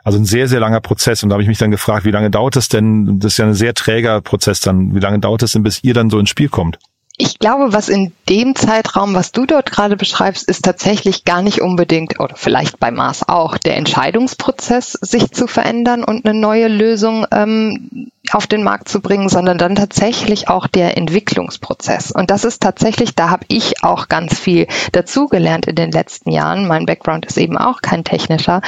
Also 0.04 0.18
ein 0.18 0.26
sehr, 0.26 0.48
sehr 0.48 0.60
langer 0.60 0.82
Prozess. 0.82 1.24
Und 1.24 1.30
da 1.30 1.34
habe 1.34 1.44
ich 1.44 1.50
mich 1.50 1.58
dann 1.58 1.72
gefragt, 1.72 2.06
wie 2.06 2.12
lange 2.12 2.32
dauert 2.32 2.56
es 2.56 2.70
denn? 2.70 3.20
Das 3.20 3.34
ist 3.34 3.38
ja 3.38 3.46
ein 3.46 3.54
sehr 3.54 3.74
träger 3.74 4.22
Prozess 4.22 4.62
dann. 4.62 4.96
Wie 4.96 5.00
lange 5.00 5.20
dauert 5.20 5.44
es 5.44 5.52
denn, 5.52 5.64
bis 5.64 5.84
ihr 5.84 5.94
dann 5.94 6.10
so 6.10 6.20
ins 6.20 6.30
Spiel 6.30 6.50
kommt? 6.50 6.80
Ich 7.20 7.40
glaube, 7.40 7.74
was 7.74 7.90
in 7.90 8.14
dem 8.30 8.56
Zeitraum, 8.56 9.16
was 9.16 9.32
du 9.32 9.48
dort 9.48 9.72
gerade 9.72 9.98
beschreibst, 9.98 10.48
ist 10.48 10.64
tatsächlich 10.64 11.26
gar 11.26 11.42
nicht 11.42 11.62
unbedingt, 11.62 12.20
oder 12.20 12.36
vielleicht 12.36 12.80
bei 12.80 12.92
Mars 12.92 13.28
auch, 13.28 13.58
der 13.58 13.76
Entscheidungsprozess, 13.76 14.92
sich 15.02 15.32
zu 15.32 15.48
verändern 15.48 16.04
und 16.04 16.28
eine 16.28 16.40
neue 16.40 16.68
Lösung 16.68 17.26
ähm, 17.32 18.12
auf 18.32 18.46
den 18.46 18.62
Markt 18.62 18.88
zu 18.88 19.02
bringen, 19.02 19.30
sondern 19.30 19.58
dann 19.58 19.74
tatsächlich 19.74 20.48
auch 20.48 20.68
der 20.68 20.96
Entwicklungsprozess. 20.96 22.12
Und 22.12 22.30
das 22.30 22.46
ist 22.46 22.62
tatsächlich, 22.62 23.16
da 23.16 23.32
habe 23.32 23.46
ich 23.48 23.84
auch 23.84 24.10
ganz 24.10 24.40
viel 24.40 24.68
dazugelernt 24.92 25.66
in 25.66 25.76
den 25.76 25.92
letzten 25.92 26.30
Jahren. 26.30 26.68
Mein 26.68 26.86
Background 26.86 27.26
ist 27.26 27.40
eben 27.40 27.58
auch 27.58 27.82
kein 27.82 28.04
technischer. 28.04 28.62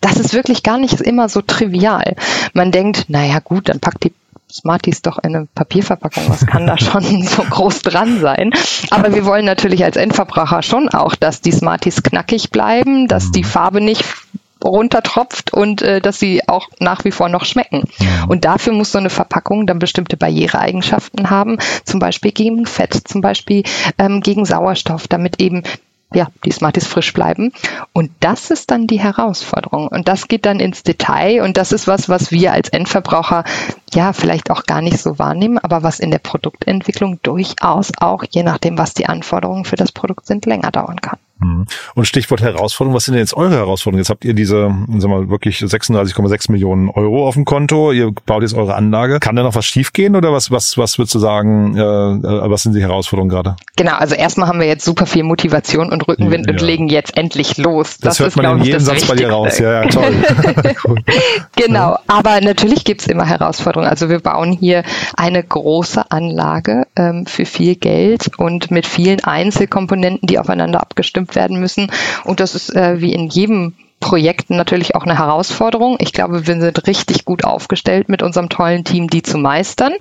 Das 0.00 0.16
ist 0.16 0.32
wirklich 0.32 0.62
gar 0.62 0.78
nicht 0.78 1.00
immer 1.00 1.28
so 1.28 1.42
trivial. 1.42 2.14
Man 2.52 2.70
denkt, 2.70 3.06
naja 3.08 3.40
gut, 3.40 3.68
dann 3.68 3.80
packt 3.80 4.04
die 4.04 4.12
Smarties 4.56 5.02
doch 5.02 5.18
eine 5.18 5.46
Papierverpackung. 5.54 6.24
Was 6.28 6.46
kann 6.46 6.66
da 6.66 6.78
schon 6.78 7.22
so 7.22 7.42
groß 7.42 7.80
dran 7.82 8.20
sein? 8.20 8.52
Aber 8.90 9.14
wir 9.14 9.24
wollen 9.24 9.44
natürlich 9.44 9.84
als 9.84 9.96
Endverbraucher 9.96 10.62
schon 10.62 10.88
auch, 10.88 11.14
dass 11.14 11.40
die 11.40 11.52
Smarties 11.52 12.02
knackig 12.02 12.50
bleiben, 12.50 13.08
dass 13.08 13.30
die 13.30 13.42
mhm. 13.42 13.48
Farbe 13.48 13.80
nicht 13.80 14.04
runtertropft 14.64 15.52
und 15.52 15.82
äh, 15.82 16.00
dass 16.00 16.18
sie 16.18 16.48
auch 16.48 16.68
nach 16.80 17.04
wie 17.04 17.10
vor 17.10 17.28
noch 17.28 17.44
schmecken. 17.44 17.84
Mhm. 17.98 18.28
Und 18.28 18.44
dafür 18.44 18.72
muss 18.72 18.92
so 18.92 18.98
eine 18.98 19.10
Verpackung 19.10 19.66
dann 19.66 19.78
bestimmte 19.78 20.16
Barriereeigenschaften 20.16 21.30
haben, 21.30 21.58
zum 21.84 22.00
Beispiel 22.00 22.32
gegen 22.32 22.66
Fett, 22.66 22.94
zum 22.94 23.20
Beispiel 23.20 23.62
ähm, 23.98 24.20
gegen 24.20 24.44
Sauerstoff, 24.44 25.08
damit 25.08 25.40
eben 25.40 25.62
ja, 26.14 26.28
die 26.44 26.52
Smarties 26.52 26.86
frisch 26.86 27.12
bleiben. 27.12 27.52
Und 27.92 28.10
das 28.20 28.50
ist 28.50 28.70
dann 28.70 28.86
die 28.86 29.00
Herausforderung. 29.00 29.88
Und 29.88 30.08
das 30.08 30.28
geht 30.28 30.46
dann 30.46 30.60
ins 30.60 30.82
Detail. 30.82 31.42
Und 31.42 31.56
das 31.56 31.72
ist 31.72 31.86
was, 31.86 32.08
was 32.08 32.30
wir 32.30 32.52
als 32.52 32.68
Endverbraucher 32.68 33.44
ja 33.92 34.12
vielleicht 34.12 34.50
auch 34.50 34.64
gar 34.64 34.82
nicht 34.82 34.98
so 34.98 35.18
wahrnehmen, 35.18 35.58
aber 35.58 35.82
was 35.82 36.00
in 36.00 36.10
der 36.10 36.18
Produktentwicklung 36.18 37.20
durchaus 37.22 37.92
auch, 37.98 38.24
je 38.30 38.42
nachdem, 38.42 38.78
was 38.78 38.94
die 38.94 39.06
Anforderungen 39.06 39.64
für 39.64 39.76
das 39.76 39.92
Produkt 39.92 40.26
sind, 40.26 40.46
länger 40.46 40.70
dauern 40.70 41.00
kann. 41.00 41.18
Mhm. 41.38 41.66
Und 41.94 42.06
Stichwort 42.06 42.40
Herausforderung, 42.40 42.94
was 42.94 43.04
sind 43.04 43.14
denn 43.14 43.20
jetzt 43.20 43.34
eure 43.34 43.56
Herausforderungen? 43.56 44.00
Jetzt 44.00 44.08
habt 44.08 44.24
ihr 44.24 44.32
diese, 44.32 44.62
sagen 44.62 45.02
wir 45.02 45.08
mal, 45.08 45.28
wirklich 45.28 45.58
36,6 45.58 46.50
Millionen 46.50 46.88
Euro 46.88 47.28
auf 47.28 47.34
dem 47.34 47.44
Konto, 47.44 47.92
ihr 47.92 48.10
baut 48.24 48.42
jetzt 48.42 48.54
eure 48.54 48.74
Anlage. 48.74 49.20
Kann 49.20 49.36
da 49.36 49.42
noch 49.42 49.54
was 49.54 49.66
schiefgehen 49.66 50.16
oder 50.16 50.32
was, 50.32 50.50
was, 50.50 50.78
was 50.78 50.98
würdest 50.98 51.14
du 51.14 51.18
sagen, 51.18 51.76
äh, 51.76 51.80
äh 51.80 52.50
was 52.50 52.62
sind 52.62 52.74
die 52.74 52.80
Herausforderungen 52.80 53.28
gerade? 53.28 53.56
Genau, 53.76 53.96
also 53.96 54.14
erstmal 54.14 54.48
haben 54.48 54.60
wir 54.60 54.66
jetzt 54.66 54.84
super 54.84 55.04
viel 55.04 55.24
Motivation 55.24 55.92
und 55.92 56.08
Rückenwind 56.08 56.46
ja. 56.46 56.52
und 56.52 56.62
legen 56.62 56.88
jetzt 56.88 57.16
endlich 57.18 57.58
los. 57.58 57.98
Das, 57.98 58.16
das 58.16 58.20
hört 58.20 58.28
ist, 58.30 58.36
man 58.36 58.58
in 58.58 58.64
jedem 58.64 58.80
Satz 58.80 59.04
bei 59.04 59.14
dir 59.14 59.30
raus. 59.30 59.58
Ja, 59.58 59.82
ja, 59.82 59.88
toll. 59.88 60.14
genau, 61.56 61.98
aber 62.06 62.40
natürlich 62.40 62.84
gibt's 62.84 63.06
immer 63.06 63.26
Herausforderungen. 63.26 63.90
Also 63.90 64.08
wir 64.08 64.20
bauen 64.20 64.52
hier 64.52 64.84
eine 65.16 65.42
große 65.42 66.10
Anlage 66.10 66.86
ähm, 66.96 67.26
für 67.26 67.44
viel 67.44 67.76
Geld 67.76 68.30
und 68.38 68.70
mit 68.70 68.86
vielen 68.86 69.22
Einzelkomponenten, 69.22 70.26
die 70.26 70.38
aufeinander 70.38 70.80
abgestimmt 70.80 71.25
abgestimmt 71.26 71.34
werden 71.34 71.60
müssen. 71.60 71.90
Und 72.24 72.40
das 72.40 72.54
ist 72.54 72.74
äh, 72.74 73.00
wie 73.00 73.12
in 73.12 73.28
jedem 73.28 73.74
Projekten 73.98 74.56
natürlich 74.56 74.94
auch 74.94 75.04
eine 75.04 75.18
Herausforderung. 75.18 75.96
Ich 76.00 76.12
glaube, 76.12 76.46
wir 76.46 76.60
sind 76.60 76.86
richtig 76.86 77.24
gut 77.24 77.44
aufgestellt 77.44 78.08
mit 78.08 78.22
unserem 78.22 78.48
tollen 78.48 78.84
Team, 78.84 79.08
die 79.08 79.22
zu 79.22 79.38
meistern. 79.38 79.94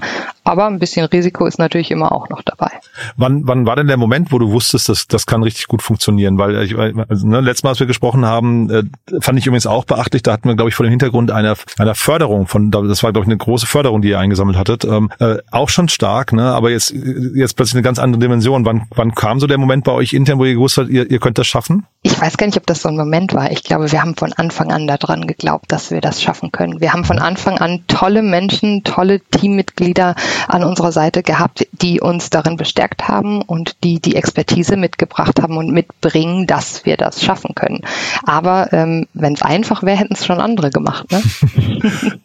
Aber 0.45 0.67
ein 0.67 0.77
bisschen 0.77 1.05
Risiko 1.07 1.47
ist 1.47 1.57
natürlich 1.57 1.89
immer 1.89 2.11
auch 2.11 2.29
noch 2.29 2.43
dabei. 2.43 2.69
Wann, 3.17 3.47
wann 3.47 3.65
war 3.65 3.75
denn 3.75 3.87
der 3.87 3.97
Moment, 3.97 4.31
wo 4.31 4.37
du 4.37 4.51
wusstest, 4.51 4.89
dass 4.89 5.07
das 5.07 5.25
kann 5.25 5.41
richtig 5.41 5.67
gut 5.67 5.81
funktionieren? 5.81 6.37
Weil 6.37 6.63
ich, 6.63 6.77
also, 6.77 7.27
ne, 7.27 7.41
letztes 7.41 7.63
Mal, 7.63 7.71
als 7.71 7.79
wir 7.79 7.87
gesprochen 7.87 8.25
haben, 8.25 8.69
äh, 8.69 8.83
fand 9.21 9.39
ich 9.39 9.47
übrigens 9.47 9.65
auch 9.65 9.85
beachtlich. 9.85 10.21
Da 10.21 10.33
hatten 10.33 10.47
wir, 10.47 10.55
glaube 10.55 10.69
ich, 10.69 10.75
vor 10.75 10.85
dem 10.85 10.91
Hintergrund 10.91 11.31
einer 11.31 11.55
einer 11.79 11.95
Förderung 11.95 12.45
von, 12.47 12.69
das 12.69 13.01
war 13.01 13.11
glaube 13.11 13.25
ich 13.25 13.29
eine 13.29 13.37
große 13.37 13.65
Förderung, 13.65 14.03
die 14.03 14.09
ihr 14.09 14.19
eingesammelt 14.19 14.57
hattet, 14.57 14.85
ähm, 14.85 15.09
äh, 15.19 15.37
auch 15.51 15.69
schon 15.69 15.89
stark. 15.89 16.31
Ne, 16.31 16.43
aber 16.43 16.69
jetzt 16.69 16.91
jetzt 16.91 17.55
plötzlich 17.55 17.75
eine 17.75 17.83
ganz 17.83 17.97
andere 17.97 18.21
Dimension. 18.21 18.65
Wann 18.65 18.83
wann 18.93 19.15
kam 19.15 19.39
so 19.39 19.47
der 19.47 19.57
Moment 19.57 19.83
bei 19.83 19.93
euch 19.93 20.13
intern, 20.13 20.37
wo 20.37 20.45
ihr 20.45 20.53
gewusst 20.53 20.77
habt, 20.77 20.89
ihr, 20.89 21.09
ihr 21.09 21.19
könnt 21.19 21.39
das 21.39 21.47
schaffen? 21.47 21.87
Ich 22.03 22.21
weiß 22.21 22.37
gar 22.37 22.45
nicht, 22.45 22.57
ob 22.57 22.67
das 22.67 22.83
so 22.83 22.89
ein 22.89 22.97
Moment 22.97 23.33
war. 23.33 23.51
Ich 23.51 23.63
glaube, 23.63 23.91
wir 23.91 23.99
haben 23.99 24.15
von 24.15 24.31
Anfang 24.31 24.71
an 24.71 24.85
daran 24.85 25.25
geglaubt, 25.25 25.71
dass 25.71 25.89
wir 25.89 26.01
das 26.01 26.21
schaffen 26.21 26.51
können. 26.51 26.79
Wir 26.79 26.93
haben 26.93 27.03
von 27.03 27.17
Anfang 27.17 27.57
an 27.57 27.83
tolle 27.87 28.21
Menschen, 28.21 28.83
tolle 28.83 29.21
Teammitglieder 29.21 30.15
an 30.47 30.63
unserer 30.63 30.91
Seite 30.91 31.23
gehabt, 31.23 31.67
die 31.71 32.01
uns 32.01 32.29
darin 32.29 32.57
bestärkt 32.57 33.07
haben 33.07 33.41
und 33.41 33.83
die 33.83 33.99
die 33.99 34.15
Expertise 34.15 34.77
mitgebracht 34.77 35.41
haben 35.41 35.57
und 35.57 35.71
mitbringen, 35.71 36.47
dass 36.47 36.85
wir 36.85 36.97
das 36.97 37.23
schaffen 37.23 37.55
können. 37.55 37.81
Aber 38.23 38.71
ähm, 38.73 39.07
wenn 39.13 39.33
es 39.33 39.41
einfach 39.41 39.83
wäre, 39.83 39.97
hätten 39.97 40.13
es 40.13 40.25
schon 40.25 40.39
andere 40.39 40.69
gemacht. 40.69 41.11
Ne? 41.11 41.21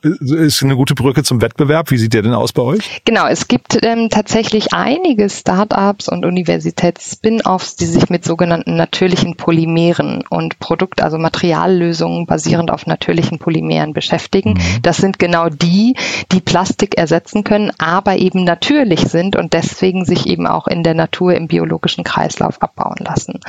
Ist 0.47 0.63
eine 0.63 0.77
gute 0.77 0.95
Brücke 0.95 1.23
zum 1.23 1.41
Wettbewerb. 1.41 1.91
Wie 1.91 1.99
sieht 1.99 2.15
der 2.15 2.23
denn 2.23 2.35
aus 2.35 2.53
bei 2.53 2.63
euch? 2.63 3.03
Genau, 3.05 3.27
es 3.27 3.49
gibt 3.49 3.79
ähm, 3.83 4.09
tatsächlich 4.11 4.73
einige 4.73 5.29
Startups 5.29 6.09
und 6.09 6.25
Universitäts-Spin-offs, 6.25 7.77
die 7.77 7.87
sich 7.87 8.09
mit 8.11 8.25
sogenannten 8.25 8.77
natürlichen 8.77 9.37
Polymeren 9.37 10.25
und 10.29 10.59
Produkt, 10.59 11.03
also 11.03 11.19
Materiallösungen 11.19 12.27
basierend 12.27 12.71
auf 12.71 12.87
natürlichen 12.87 13.39
Polymeren 13.39 13.93
beschäftigen. 13.93 14.55
Mhm. 14.55 14.83
Das 14.83 14.97
sind 14.99 15.19
genau 15.19 15.49
die, 15.49 15.95
die 16.33 16.41
Plastik 16.41 16.97
ersetzen 16.97 17.45
können, 17.45 17.73
aber 17.79 18.00
eben 18.07 18.45
natürlich 18.45 19.01
sind 19.01 19.37
und 19.37 19.53
deswegen 19.53 20.05
sich 20.05 20.27
eben 20.27 20.47
auch 20.47 20.67
in 20.67 20.83
der 20.83 20.95
Natur 20.95 21.35
im 21.35 21.49
biologischen 21.49 22.05
Kreislauf 22.05 22.61
abbauen 22.63 22.99
lassen. 22.99 23.41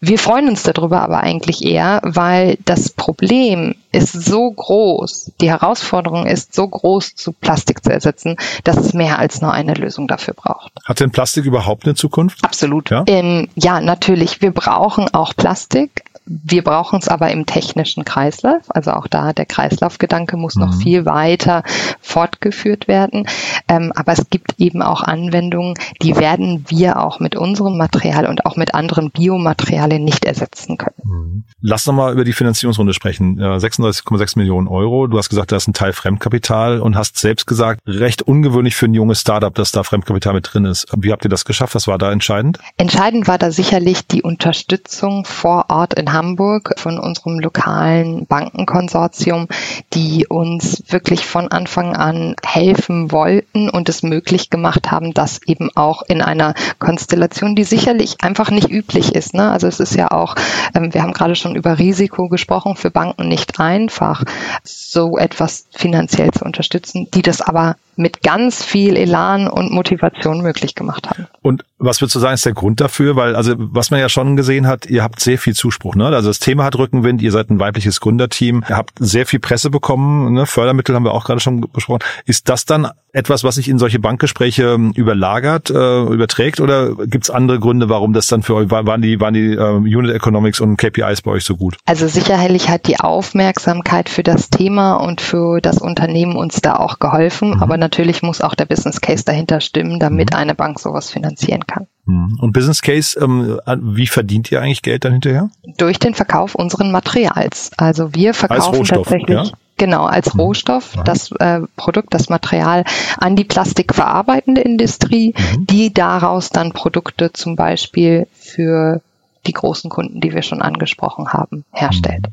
Wir 0.00 0.18
freuen 0.18 0.48
uns 0.48 0.62
darüber 0.62 1.02
aber 1.02 1.20
eigentlich 1.20 1.64
eher, 1.64 2.00
weil 2.04 2.58
das 2.64 2.90
Problem 2.90 3.74
ist 3.92 4.12
so 4.12 4.50
groß, 4.50 5.32
die 5.40 5.50
Herausforderung 5.50 6.26
ist 6.26 6.54
so 6.54 6.66
groß, 6.66 7.14
zu 7.14 7.32
Plastik 7.32 7.82
zu 7.82 7.92
ersetzen, 7.92 8.36
dass 8.64 8.76
es 8.76 8.94
mehr 8.94 9.18
als 9.18 9.40
nur 9.40 9.52
eine 9.52 9.74
Lösung 9.74 10.06
dafür 10.08 10.34
braucht. 10.34 10.72
Hat 10.84 11.00
denn 11.00 11.10
Plastik 11.10 11.44
überhaupt 11.44 11.84
eine 11.84 11.94
Zukunft? 11.94 12.44
Absolut. 12.44 12.90
Ja, 12.90 13.04
ähm, 13.06 13.48
ja 13.54 13.80
natürlich. 13.80 14.40
Wir 14.40 14.52
brauchen 14.52 15.12
auch 15.12 15.34
Plastik, 15.34 16.04
wir 16.32 16.62
brauchen 16.62 17.00
es 17.00 17.08
aber 17.08 17.30
im 17.32 17.44
technischen 17.44 18.04
Kreislauf. 18.04 18.62
Also 18.68 18.92
auch 18.92 19.08
da 19.08 19.32
der 19.32 19.46
Kreislaufgedanke 19.46 20.36
muss 20.36 20.54
mhm. 20.54 20.62
noch 20.62 20.74
viel 20.74 21.04
weiter 21.04 21.64
fortgeführt 22.00 22.86
werden. 22.86 23.26
Ähm, 23.66 23.92
aber 23.96 24.12
es 24.12 24.30
gibt 24.30 24.54
eben 24.58 24.80
auch 24.80 25.02
Anwendungen, 25.02 25.74
die 26.02 26.16
werden 26.16 26.64
wir 26.68 27.00
auch 27.00 27.18
mit 27.18 27.34
unserem 27.34 27.76
Material 27.76 28.26
und 28.26 28.46
auch 28.46 28.56
mit 28.56 28.74
anderen 28.74 29.10
Biomaterialien 29.10 30.04
nicht 30.04 30.24
ersetzen 30.24 30.78
können. 30.78 30.94
Mhm. 31.02 31.44
Lass 31.60 31.86
noch 31.86 31.94
mal 31.94 32.12
über 32.12 32.24
die 32.24 32.32
Finanzierungsrunde 32.32 32.94
sprechen. 32.94 33.40
36,6 33.82 34.38
Millionen 34.38 34.68
Euro. 34.68 35.06
Du 35.06 35.18
hast 35.18 35.28
gesagt, 35.28 35.52
da 35.52 35.56
ist 35.56 35.68
ein 35.68 35.72
Teil 35.72 35.92
Fremdkapital 35.92 36.80
und 36.80 36.96
hast 36.96 37.18
selbst 37.18 37.46
gesagt, 37.46 37.80
recht 37.86 38.22
ungewöhnlich 38.22 38.76
für 38.76 38.86
ein 38.86 38.94
junges 38.94 39.20
Startup, 39.20 39.54
dass 39.54 39.72
da 39.72 39.82
Fremdkapital 39.82 40.34
mit 40.34 40.52
drin 40.52 40.64
ist. 40.64 40.86
Wie 40.96 41.12
habt 41.12 41.24
ihr 41.24 41.30
das 41.30 41.44
geschafft? 41.44 41.74
Was 41.74 41.86
war 41.86 41.98
da 41.98 42.12
entscheidend? 42.12 42.58
Entscheidend 42.76 43.28
war 43.28 43.38
da 43.38 43.50
sicherlich 43.50 44.06
die 44.06 44.22
Unterstützung 44.22 45.24
vor 45.24 45.66
Ort 45.68 45.94
in 45.94 46.12
Hamburg 46.12 46.74
von 46.76 46.98
unserem 46.98 47.38
lokalen 47.38 48.26
Bankenkonsortium, 48.26 49.48
die 49.92 50.26
uns 50.26 50.82
wirklich 50.88 51.26
von 51.26 51.48
Anfang 51.48 51.96
an 51.96 52.34
helfen 52.44 53.12
wollten 53.12 53.70
und 53.70 53.88
es 53.88 54.02
möglich 54.02 54.50
gemacht 54.50 54.90
haben, 54.90 55.14
das 55.14 55.40
eben 55.46 55.70
auch 55.74 56.02
in 56.02 56.22
einer 56.22 56.54
Konstellation, 56.78 57.56
die 57.56 57.64
sicherlich 57.64 58.16
einfach 58.22 58.50
nicht 58.50 58.70
üblich 58.70 59.14
ist. 59.14 59.34
Ne? 59.34 59.50
Also 59.50 59.66
es 59.66 59.80
ist 59.80 59.94
ja 59.94 60.10
auch, 60.10 60.34
ähm, 60.74 60.92
wir 60.94 61.02
haben 61.02 61.12
gerade 61.12 61.34
schon 61.34 61.56
über 61.56 61.78
Risiko 61.78 62.28
gesprochen, 62.28 62.76
für 62.76 62.90
Banken 62.90 63.28
nicht 63.28 63.58
einfach, 63.70 64.24
so 64.64 65.16
etwas 65.16 65.66
finanziell 65.70 66.30
zu 66.32 66.44
unterstützen, 66.44 67.08
die 67.14 67.22
das 67.22 67.40
aber 67.40 67.76
mit 67.96 68.22
ganz 68.22 68.64
viel 68.64 68.96
Elan 68.96 69.48
und 69.48 69.72
Motivation 69.72 70.42
möglich 70.42 70.74
gemacht 70.74 71.08
haben. 71.08 71.26
Und 71.42 71.64
was 71.78 72.00
würdest 72.00 72.16
du 72.16 72.20
sagen, 72.20 72.34
ist 72.34 72.46
der 72.46 72.52
Grund 72.52 72.80
dafür? 72.80 73.16
Weil, 73.16 73.34
also, 73.34 73.54
was 73.56 73.90
man 73.90 74.00
ja 74.00 74.08
schon 74.08 74.36
gesehen 74.36 74.66
hat, 74.66 74.86
ihr 74.86 75.02
habt 75.02 75.20
sehr 75.20 75.38
viel 75.38 75.54
Zuspruch, 75.54 75.94
ne? 75.94 76.06
Also, 76.06 76.28
das 76.28 76.38
Thema 76.38 76.64
hat 76.64 76.76
Rückenwind, 76.76 77.22
ihr 77.22 77.32
seid 77.32 77.50
ein 77.50 77.58
weibliches 77.58 78.00
Gründerteam, 78.00 78.64
ihr 78.68 78.76
habt 78.76 78.92
sehr 78.98 79.26
viel 79.26 79.40
Presse 79.40 79.70
bekommen, 79.70 80.34
ne? 80.34 80.46
Fördermittel 80.46 80.94
haben 80.94 81.04
wir 81.04 81.12
auch 81.12 81.24
gerade 81.24 81.40
schon 81.40 81.60
besprochen. 81.72 82.00
Ist 82.26 82.48
das 82.48 82.64
dann 82.64 82.90
etwas, 83.12 83.44
was 83.44 83.56
sich 83.56 83.68
in 83.68 83.78
solche 83.78 83.98
Bankgespräche 83.98 84.74
ähm, 84.74 84.92
überlagert, 84.94 85.70
äh, 85.70 86.02
überträgt 86.02 86.60
oder 86.60 86.94
gibt 87.06 87.24
es 87.24 87.30
andere 87.30 87.58
Gründe, 87.58 87.88
warum 87.88 88.12
das 88.12 88.28
dann 88.28 88.42
für 88.42 88.54
euch, 88.54 88.70
waren 88.70 89.02
die, 89.02 89.20
waren 89.20 89.34
die 89.34 89.54
äh, 89.54 89.72
Unit 89.72 90.14
Economics 90.14 90.60
und 90.60 90.76
KPIs 90.76 91.22
bei 91.22 91.32
euch 91.32 91.44
so 91.44 91.56
gut? 91.56 91.76
Also 91.86 92.06
sicherlich 92.06 92.68
hat 92.68 92.86
die 92.86 93.00
Aufmerksamkeit 93.00 94.08
für 94.08 94.22
das 94.22 94.50
Thema 94.50 94.94
und 94.94 95.20
für 95.20 95.60
das 95.60 95.78
Unternehmen 95.78 96.36
uns 96.36 96.60
da 96.60 96.76
auch 96.76 96.98
geholfen, 96.98 97.50
mhm. 97.50 97.62
aber 97.62 97.76
natürlich 97.80 98.22
muss 98.22 98.40
auch 98.40 98.54
der 98.54 98.66
Business 98.66 99.00
Case 99.00 99.24
dahinter 99.24 99.60
stimmen, 99.60 99.98
damit 99.98 100.30
mhm. 100.30 100.36
eine 100.36 100.54
Bank 100.54 100.78
sowas 100.78 101.10
finanzieren 101.10 101.66
kann. 101.66 101.88
Mhm. 102.04 102.38
Und 102.40 102.52
Business 102.52 102.82
Case, 102.82 103.18
ähm, 103.20 103.58
wie 103.66 104.06
verdient 104.06 104.52
ihr 104.52 104.62
eigentlich 104.62 104.82
Geld 104.82 105.04
dann 105.04 105.12
hinterher? 105.12 105.50
Durch 105.76 105.98
den 105.98 106.14
Verkauf 106.14 106.54
unseren 106.54 106.92
Materials. 106.92 107.72
Also 107.76 108.14
wir 108.14 108.34
verkaufen 108.34 108.84
tatsächlich. 108.84 109.30
Ja? 109.30 109.44
Genau, 109.76 110.04
als 110.04 110.34
mhm. 110.34 110.40
Rohstoff 110.40 110.94
das 111.04 111.32
äh, 111.32 111.60
Produkt, 111.74 112.12
das 112.12 112.28
Material 112.28 112.84
an 113.16 113.34
die 113.34 113.44
plastikverarbeitende 113.44 114.60
Industrie, 114.60 115.34
mhm. 115.36 115.66
die 115.66 115.92
daraus 115.92 116.50
dann 116.50 116.72
Produkte 116.72 117.32
zum 117.32 117.56
Beispiel 117.56 118.26
für 118.34 119.00
die 119.46 119.52
großen 119.52 119.88
Kunden, 119.88 120.20
die 120.20 120.34
wir 120.34 120.42
schon 120.42 120.60
angesprochen 120.60 121.32
haben, 121.32 121.64
herstellt. 121.72 122.26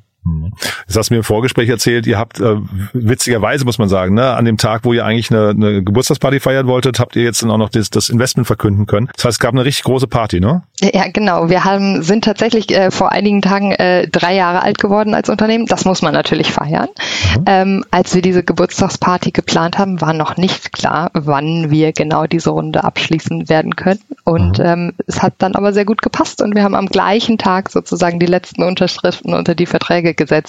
Das 0.87 0.97
hast 0.97 1.09
du 1.09 1.13
mir 1.13 1.19
im 1.19 1.23
Vorgespräch 1.23 1.69
erzählt, 1.69 2.07
ihr 2.07 2.17
habt 2.17 2.39
äh, 2.39 2.55
witzigerweise, 2.93 3.65
muss 3.65 3.77
man 3.77 3.89
sagen, 3.89 4.13
ne, 4.13 4.33
an 4.35 4.45
dem 4.45 4.57
Tag, 4.57 4.83
wo 4.83 4.93
ihr 4.93 5.05
eigentlich 5.05 5.31
eine, 5.31 5.49
eine 5.49 5.83
Geburtstagsparty 5.83 6.39
feiern 6.39 6.67
wolltet, 6.67 6.99
habt 6.99 7.15
ihr 7.15 7.23
jetzt 7.23 7.43
dann 7.43 7.51
auch 7.51 7.57
noch 7.57 7.69
das, 7.69 7.89
das 7.89 8.09
Investment 8.09 8.47
verkünden 8.47 8.85
können. 8.85 9.09
Das 9.15 9.25
heißt, 9.25 9.35
es 9.35 9.39
gab 9.39 9.53
eine 9.53 9.65
richtig 9.65 9.83
große 9.83 10.07
Party, 10.07 10.39
ne? 10.39 10.63
Ja, 10.81 11.07
genau. 11.11 11.49
Wir 11.49 11.63
haben, 11.63 12.03
sind 12.03 12.23
tatsächlich 12.23 12.69
äh, 12.71 12.91
vor 12.91 13.11
einigen 13.11 13.41
Tagen 13.41 13.71
äh, 13.71 14.07
drei 14.07 14.35
Jahre 14.35 14.61
alt 14.61 14.77
geworden 14.77 15.13
als 15.13 15.29
Unternehmen. 15.29 15.65
Das 15.65 15.85
muss 15.85 16.01
man 16.01 16.13
natürlich 16.13 16.51
feiern. 16.51 16.89
Mhm. 17.35 17.43
Ähm, 17.47 17.85
als 17.91 18.13
wir 18.13 18.21
diese 18.21 18.43
Geburtstagsparty 18.43 19.31
geplant 19.31 19.77
haben, 19.77 20.01
war 20.01 20.13
noch 20.13 20.37
nicht 20.37 20.73
klar, 20.73 21.09
wann 21.13 21.71
wir 21.71 21.93
genau 21.93 22.27
diese 22.27 22.51
Runde 22.51 22.83
abschließen 22.83 23.49
werden 23.49 23.75
können. 23.75 23.99
Und 24.23 24.59
mhm. 24.59 24.65
ähm, 24.65 24.93
es 25.07 25.21
hat 25.21 25.33
dann 25.39 25.55
aber 25.55 25.73
sehr 25.73 25.85
gut 25.85 26.01
gepasst 26.01 26.41
und 26.41 26.55
wir 26.55 26.63
haben 26.63 26.75
am 26.75 26.87
gleichen 26.87 27.37
Tag 27.37 27.71
sozusagen 27.71 28.19
die 28.19 28.25
letzten 28.25 28.63
Unterschriften 28.63 29.33
unter 29.33 29.55
die 29.55 29.65
Verträge 29.65 30.13
gesetzt. 30.13 30.46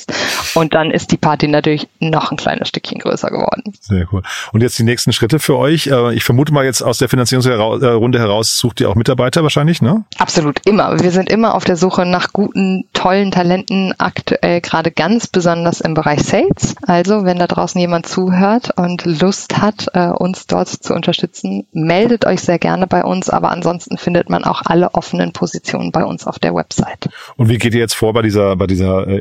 Und 0.55 0.75
dann 0.75 0.91
ist 0.91 1.13
die 1.13 1.17
Party 1.17 1.49
natürlich 1.49 1.89
noch 2.01 2.31
ein 2.31 2.37
kleines 2.37 2.69
Stückchen 2.69 2.99
größer 2.99 3.31
geworden. 3.31 3.63
Sehr 3.81 4.07
cool. 4.13 4.23
Und 4.53 4.63
jetzt 4.63 4.79
die 4.79 4.83
nächsten 4.83 5.13
Schritte 5.13 5.39
für 5.39 5.57
euch. 5.57 5.87
Äh, 5.87 6.15
ich 6.15 6.25
vermute 6.25 6.53
mal 6.53 6.65
jetzt 6.65 6.83
aus 6.83 6.99
der 6.99 7.09
Finanzierungsrunde 7.09 8.19
heraus 8.19 8.59
sucht 8.59 8.81
ihr 8.81 8.91
auch 8.91 8.95
Mitarbeiter 8.95 9.43
wahrscheinlich, 9.43 9.83
ne? 9.83 10.05
Absolut, 10.19 10.61
immer. 10.67 10.99
Wir 11.01 11.11
sind 11.11 11.31
immer 11.31 11.55
auf 11.55 11.65
der 11.65 11.77
Suche 11.77 12.07
nach 12.07 12.33
guten, 12.33 12.85
tollen 12.93 13.31
Talenten, 13.31 13.95
aktuell 13.99 14.61
gerade 14.61 14.91
ganz 14.91 15.27
besonders 15.27 15.81
im 15.81 15.95
Bereich 15.95 16.23
Sales. 16.23 16.77
Also, 16.87 17.25
wenn 17.25 17.39
da 17.39 17.47
draußen 17.47 17.81
jemand 17.81 18.07
zuhört 18.07 18.71
und 18.77 19.05
Lust 19.05 19.59
hat, 19.59 19.89
äh, 19.95 20.09
uns 20.09 20.47
dort 20.47 20.69
zu 20.69 20.95
unterstützen, 20.95 21.67
meldet 21.73 22.27
euch 22.27 22.41
sehr 22.41 22.59
gerne 22.59 22.87
bei 22.87 23.05
uns. 23.05 23.31
Aber 23.31 23.51
ansonsten 23.51 23.99
findet 23.99 24.31
man 24.31 24.45
auch 24.45 24.63
alle 24.65 24.95
offenen 24.95 25.33
Positionen 25.33 25.93
bei 25.93 26.05
uns 26.05 26.27
auf 26.27 26.39
der 26.39 26.55
Website. 26.55 27.09
Und 27.37 27.49
wie 27.49 27.59
geht 27.59 27.75
ihr 27.75 27.81
jetzt 27.81 27.95
vor 27.95 28.13
bei 28.13 28.23
dieser, 28.23 28.57
bei 28.57 28.67
dieser 28.67 29.07
äh? 29.07 29.19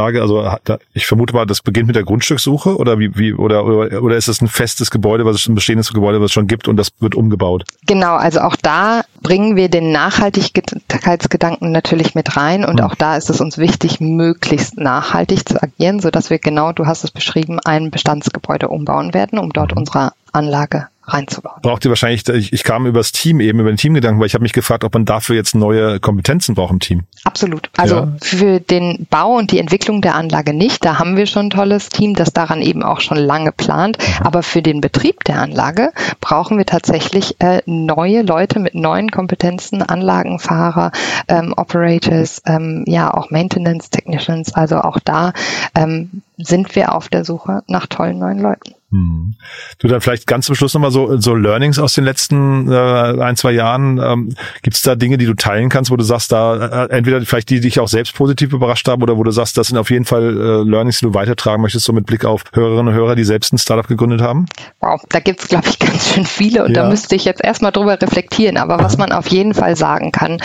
Industrieanlage? 0.00 0.22
Also 0.22 0.78
ich 0.92 1.06
vermute 1.06 1.34
mal, 1.34 1.46
das 1.46 1.60
beginnt 1.62 1.86
mit 1.86 1.96
der 1.96 2.04
Grundstückssuche 2.04 2.76
oder 2.76 2.98
wie, 2.98 3.16
wie 3.16 3.32
oder, 3.32 3.64
oder, 3.64 4.02
oder 4.02 4.16
ist 4.16 4.28
es 4.28 4.40
ein 4.40 4.48
festes 4.48 4.90
Gebäude, 4.90 5.24
was 5.24 5.36
es 5.36 5.48
ein 5.48 5.54
bestehendes 5.54 5.92
Gebäude, 5.92 6.20
was 6.20 6.26
es 6.26 6.32
schon 6.32 6.46
gibt 6.46 6.68
und 6.68 6.76
das 6.76 6.90
wird 7.00 7.14
umgebaut? 7.14 7.64
Genau, 7.86 8.14
also 8.14 8.40
auch 8.40 8.56
da 8.56 9.02
bringen 9.22 9.56
wir 9.56 9.68
den 9.68 9.92
Nachhaltigkeitsgedanken 9.92 11.72
natürlich 11.72 12.14
mit 12.14 12.36
rein 12.36 12.64
und 12.64 12.80
hm. 12.80 12.86
auch 12.86 12.94
da 12.94 13.16
ist 13.16 13.30
es 13.30 13.40
uns 13.40 13.58
wichtig, 13.58 14.00
möglichst 14.00 14.78
nachhaltig 14.78 15.48
zu 15.48 15.62
agieren, 15.62 16.00
sodass 16.00 16.30
wir 16.30 16.38
genau, 16.38 16.72
du 16.72 16.86
hast 16.86 17.04
es 17.04 17.10
beschrieben, 17.10 17.58
ein 17.60 17.90
Bestandsgebäude 17.90 18.68
umbauen 18.68 19.14
werden, 19.14 19.38
um 19.38 19.52
dort 19.52 19.72
hm. 19.72 19.78
unsere 19.78 20.12
Anlage 20.32 20.88
reinzubauen. 21.12 21.60
Braucht 21.62 21.84
ihr 21.84 21.90
wahrscheinlich, 21.90 22.28
ich, 22.28 22.52
ich 22.52 22.64
kam 22.64 22.86
übers 22.86 23.12
Team 23.12 23.40
eben, 23.40 23.60
über 23.60 23.70
den 23.70 23.76
Teamgedanken, 23.76 24.20
weil 24.20 24.26
ich 24.26 24.34
habe 24.34 24.42
mich 24.42 24.52
gefragt, 24.52 24.84
ob 24.84 24.94
man 24.94 25.04
dafür 25.04 25.36
jetzt 25.36 25.54
neue 25.54 26.00
Kompetenzen 26.00 26.54
braucht 26.54 26.72
im 26.72 26.80
Team. 26.80 27.02
Absolut. 27.24 27.70
Also 27.76 27.96
ja. 27.96 28.12
für 28.22 28.60
den 28.60 29.06
Bau 29.10 29.36
und 29.36 29.50
die 29.52 29.58
Entwicklung 29.58 30.00
der 30.00 30.14
Anlage 30.14 30.54
nicht. 30.54 30.84
Da 30.84 30.98
haben 30.98 31.16
wir 31.16 31.26
schon 31.26 31.46
ein 31.46 31.50
tolles 31.50 31.88
Team, 31.88 32.14
das 32.14 32.32
daran 32.32 32.62
eben 32.62 32.82
auch 32.82 33.00
schon 33.00 33.18
lange 33.18 33.52
plant. 33.52 33.98
Mhm. 33.98 34.26
Aber 34.26 34.42
für 34.42 34.62
den 34.62 34.80
Betrieb 34.80 35.24
der 35.24 35.40
Anlage 35.40 35.92
brauchen 36.20 36.58
wir 36.58 36.66
tatsächlich 36.66 37.36
äh, 37.40 37.62
neue 37.66 38.22
Leute 38.22 38.58
mit 38.58 38.74
neuen 38.74 39.10
Kompetenzen, 39.10 39.82
Anlagenfahrer, 39.82 40.92
ähm, 41.28 41.54
Operators, 41.56 42.42
ähm, 42.46 42.84
ja 42.86 43.12
auch 43.12 43.30
Maintenance 43.30 43.90
Technicians. 43.90 44.54
Also 44.54 44.76
auch 44.76 44.98
da 44.98 45.32
ähm, 45.74 46.22
sind 46.36 46.74
wir 46.76 46.94
auf 46.94 47.08
der 47.08 47.24
Suche 47.24 47.62
nach 47.66 47.86
tollen 47.86 48.18
neuen 48.18 48.38
Leuten. 48.38 48.74
Hm. 48.92 49.34
Du 49.78 49.86
dann 49.86 50.00
vielleicht 50.00 50.26
ganz 50.26 50.46
zum 50.46 50.56
Schluss 50.56 50.74
nochmal 50.74 50.90
so, 50.90 51.16
so 51.18 51.34
Learnings 51.34 51.78
aus 51.78 51.94
den 51.94 52.04
letzten 52.04 52.70
äh, 52.70 52.74
ein, 52.74 53.36
zwei 53.36 53.52
Jahren. 53.52 53.98
Ähm, 53.98 54.34
Gibt 54.62 54.76
es 54.76 54.82
da 54.82 54.96
Dinge, 54.96 55.16
die 55.16 55.26
du 55.26 55.34
teilen 55.34 55.68
kannst, 55.68 55.92
wo 55.92 55.96
du 55.96 56.02
sagst, 56.02 56.32
da 56.32 56.86
äh, 56.86 56.90
entweder 56.90 57.20
vielleicht 57.20 57.50
die, 57.50 57.56
die 57.56 57.68
dich 57.68 57.78
auch 57.78 57.86
selbst 57.86 58.16
positiv 58.16 58.52
überrascht 58.52 58.88
haben 58.88 59.02
oder 59.02 59.16
wo 59.16 59.22
du 59.22 59.30
sagst, 59.30 59.56
das 59.56 59.68
sind 59.68 59.78
auf 59.78 59.90
jeden 59.90 60.04
Fall 60.04 60.22
äh, 60.22 60.68
Learnings, 60.68 60.98
die 60.98 61.06
du 61.06 61.14
weitertragen 61.14 61.62
möchtest, 61.62 61.84
so 61.84 61.92
mit 61.92 62.06
Blick 62.06 62.24
auf 62.24 62.42
Hörerinnen 62.52 62.88
und 62.88 62.94
Hörer, 62.94 63.14
die 63.14 63.24
selbst 63.24 63.52
ein 63.52 63.58
Startup 63.58 63.86
gegründet 63.86 64.20
haben? 64.22 64.46
Wow, 64.80 65.00
da 65.08 65.20
gibt's 65.20 65.46
glaube 65.46 65.68
ich, 65.68 65.78
ganz 65.78 66.12
schön 66.12 66.26
viele 66.26 66.64
und 66.64 66.74
ja. 66.74 66.82
da 66.82 66.88
müsste 66.88 67.14
ich 67.14 67.24
jetzt 67.24 67.44
erstmal 67.44 67.70
drüber 67.70 68.00
reflektieren. 68.00 68.56
Aber 68.56 68.80
was 68.80 68.98
man 68.98 69.12
auf 69.12 69.28
jeden 69.28 69.54
Fall 69.54 69.76
sagen 69.76 70.10
kann, 70.10 70.38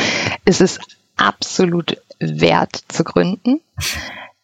ist 0.46 0.62
es 0.62 0.80
absolut 1.18 1.98
wert 2.20 2.84
zu 2.90 3.04
gründen 3.04 3.62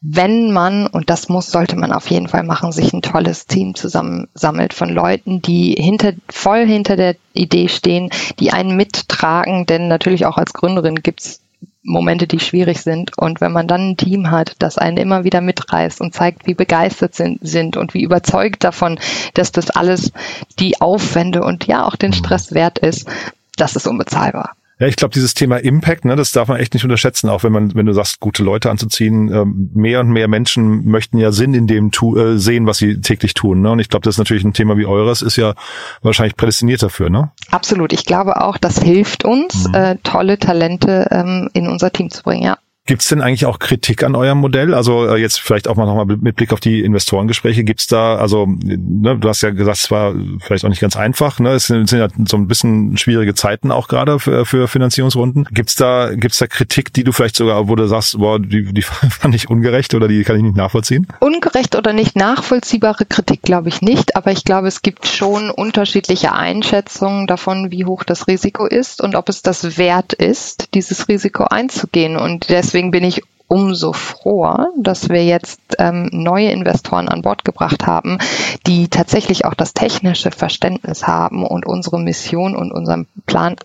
wenn 0.02 0.52
man, 0.52 0.88
und 0.88 1.12
das 1.12 1.30
muss, 1.30 1.52
sollte 1.52 1.76
man 1.76 1.92
auf 1.92 2.10
jeden 2.10 2.28
Fall 2.28 2.44
machen, 2.44 2.72
sich 2.72 2.92
ein 2.92 3.04
tolles 3.04 3.46
Team 3.46 3.76
zusammensammelt 3.76 4.74
von 4.74 4.90
Leuten, 4.90 5.44
die 5.44 5.76
hinter, 5.80 6.14
voll 6.28 6.66
hinter 6.66 6.96
der 6.96 7.16
Idee 7.34 7.70
stehen, 7.70 8.10
die 8.40 8.52
einen 8.52 8.76
mittragen, 8.76 9.68
denn 9.68 9.88
natürlich 9.88 10.26
auch 10.26 10.38
als 10.38 10.54
Gründerin 10.54 11.04
gibt's 11.04 11.42
Momente, 11.84 12.26
die 12.26 12.40
schwierig 12.40 12.82
sind. 12.82 13.16
Und 13.18 13.42
wenn 13.42 13.52
man 13.52 13.68
dann 13.68 13.92
ein 13.92 13.98
Team 13.98 14.32
hat, 14.32 14.56
das 14.60 14.80
einen 14.80 14.98
immer 14.98 15.24
wieder 15.24 15.42
mitreißt 15.42 16.02
und 16.02 16.14
zeigt, 16.16 16.48
wie 16.48 16.56
begeistert 16.56 17.14
sind, 17.14 17.40
sind 17.42 17.78
und 17.78 17.94
wie 17.94 18.04
überzeugt 18.04 18.64
davon, 18.64 19.00
dass 19.36 19.52
das 19.52 19.70
alles 19.70 20.12
die 20.60 20.82
Aufwände 20.82 21.44
und 21.44 21.68
ja 21.68 21.86
auch 21.86 21.96
den 21.96 22.14
Stress 22.14 22.54
wert 22.54 22.80
ist, 22.80 23.08
das 23.56 23.76
ist 23.76 23.88
unbezahlbar. 23.88 24.56
Ja, 24.82 24.88
ich 24.88 24.96
glaube, 24.96 25.14
dieses 25.14 25.36
Thema 25.36 25.58
Impact, 25.58 26.06
ne, 26.06 26.16
das 26.16 26.32
darf 26.32 26.48
man 26.48 26.58
echt 26.58 26.74
nicht 26.74 26.84
unterschätzen, 26.84 27.30
auch 27.30 27.44
wenn 27.44 27.52
man, 27.52 27.76
wenn 27.76 27.86
du 27.86 27.94
sagst, 27.94 28.20
gute 28.20 28.42
Leute 28.42 28.72
anzuziehen, 28.72 29.32
ähm, 29.32 29.70
mehr 29.76 30.00
und 30.00 30.10
mehr 30.10 30.28
Menschen 30.28 30.88
möchten 30.90 31.20
ja 31.20 31.32
Sinn 31.32 31.54
in 31.54 31.68
dem 31.68 31.92
tu 31.92 32.18
äh, 32.18 32.40
sehen, 32.40 32.66
was 32.66 32.80
sie 32.80 33.00
täglich 33.00 33.36
tun. 33.36 33.62
Ne? 33.62 33.70
Und 33.70 33.80
ich 33.80 33.90
glaube, 33.90 34.06
das 34.06 34.16
ist 34.16 34.18
natürlich 34.18 34.44
ein 34.44 34.54
Thema 34.54 34.78
wie 34.78 34.88
eures, 34.88 35.22
ist 35.22 35.36
ja 35.36 35.54
wahrscheinlich 36.02 36.36
prädestiniert 36.36 36.82
dafür, 36.82 37.12
ne? 37.12 37.30
Absolut. 37.52 37.94
Ich 37.94 38.06
glaube 38.06 38.42
auch, 38.42 38.58
das 38.58 38.82
hilft 38.82 39.24
uns, 39.24 39.68
mhm. 39.68 39.76
äh, 39.76 39.98
tolle 40.02 40.40
Talente 40.40 41.08
ähm, 41.12 41.52
in 41.54 41.68
unser 41.68 41.92
Team 41.92 42.10
zu 42.10 42.24
bringen, 42.24 42.42
ja. 42.42 42.58
Gibt 42.92 43.04
es 43.04 43.08
denn 43.08 43.22
eigentlich 43.22 43.46
auch 43.46 43.58
Kritik 43.58 44.04
an 44.04 44.18
eurem 44.18 44.40
Modell? 44.40 44.74
Also 44.74 45.08
äh, 45.08 45.16
jetzt 45.16 45.40
vielleicht 45.40 45.70
auch 45.70 45.78
mal 45.78 45.86
nochmal 45.86 46.18
mit 46.18 46.36
Blick 46.36 46.52
auf 46.52 46.60
die 46.60 46.82
Investorengespräche. 46.82 47.64
Gibt 47.64 47.80
es 47.80 47.88
da, 47.88 48.18
also 48.18 48.48
ne, 48.48 49.18
du 49.18 49.30
hast 49.30 49.44
ja 49.44 49.52
gesagt, 49.52 49.78
es 49.78 49.90
war 49.92 50.14
vielleicht 50.42 50.66
auch 50.66 50.70
nicht 50.70 50.82
ganz 50.82 50.98
einfach. 50.98 51.40
Ne? 51.40 51.52
Es 51.52 51.68
sind, 51.68 51.88
sind 51.88 52.00
ja 52.00 52.10
so 52.28 52.36
ein 52.36 52.50
bisschen 52.50 52.98
schwierige 52.98 53.34
Zeiten 53.34 53.72
auch 53.72 53.88
gerade 53.88 54.20
für, 54.20 54.46
für 54.46 54.68
Finanzierungsrunden. 54.68 55.48
Gibt 55.52 55.70
es 55.70 55.76
da, 55.78 56.14
gibt's 56.14 56.40
da 56.40 56.48
Kritik, 56.48 56.92
die 56.92 57.06
du 57.06 57.14
vielleicht 57.14 57.38
sogar, 57.38 57.70
wo 57.70 57.78
du 57.78 57.88
sagst, 57.88 58.18
boah, 58.18 58.40
die, 58.40 58.74
die 58.74 58.82
fand 58.82 59.36
ich 59.36 59.50
ungerecht 59.50 59.94
oder 59.94 60.10
die 60.10 60.26
kann 60.26 60.36
ich 60.36 60.44
nicht 60.44 60.58
nachvollziehen? 60.58 61.08
Ungerecht 61.22 61.78
oder 61.78 61.94
nicht 61.94 62.18
nachvollziehbare 62.18 63.06
Kritik 63.06 63.42
glaube 63.42 63.70
ich 63.70 63.82
nicht, 63.82 64.18
aber 64.18 64.34
ich 64.34 64.44
glaube, 64.44 64.68
es 64.68 64.82
gibt 64.82 65.08
schon 65.08 65.50
unterschiedliche 65.50 66.34
Einschätzungen 66.34 67.26
davon, 67.26 67.72
wie 67.72 67.86
hoch 67.86 68.04
das 68.04 68.28
Risiko 68.28 68.66
ist 68.66 69.02
und 69.02 69.16
ob 69.16 69.30
es 69.30 69.44
das 69.44 69.78
wert 69.78 70.12
ist, 70.12 70.74
dieses 70.74 71.08
Risiko 71.08 71.46
einzugehen. 71.46 72.18
Und 72.18 72.50
deswegen 72.50 72.81
deswegen 72.82 72.92
bin 72.92 73.04
ich 73.04 73.22
umso 73.48 73.94
froher, 73.94 74.70
dass 74.76 75.10
wir 75.10 75.24
jetzt 75.24 75.60
ähm, 75.78 76.10
neue 76.12 76.50
Investoren 76.50 77.10
an 77.10 77.22
Bord 77.22 77.46
gebracht 77.46 77.86
haben, 77.86 78.18
die 78.66 78.88
tatsächlich 78.88 79.46
auch 79.46 79.54
das 79.54 79.74
technische 79.74 80.32
Verständnis 80.32 81.06
haben 81.06 81.46
und 81.46 81.68
unsere 81.68 82.00
Mission 82.00 82.56
und 82.56 82.72
unseren 82.72 83.08
Plan 83.28 83.58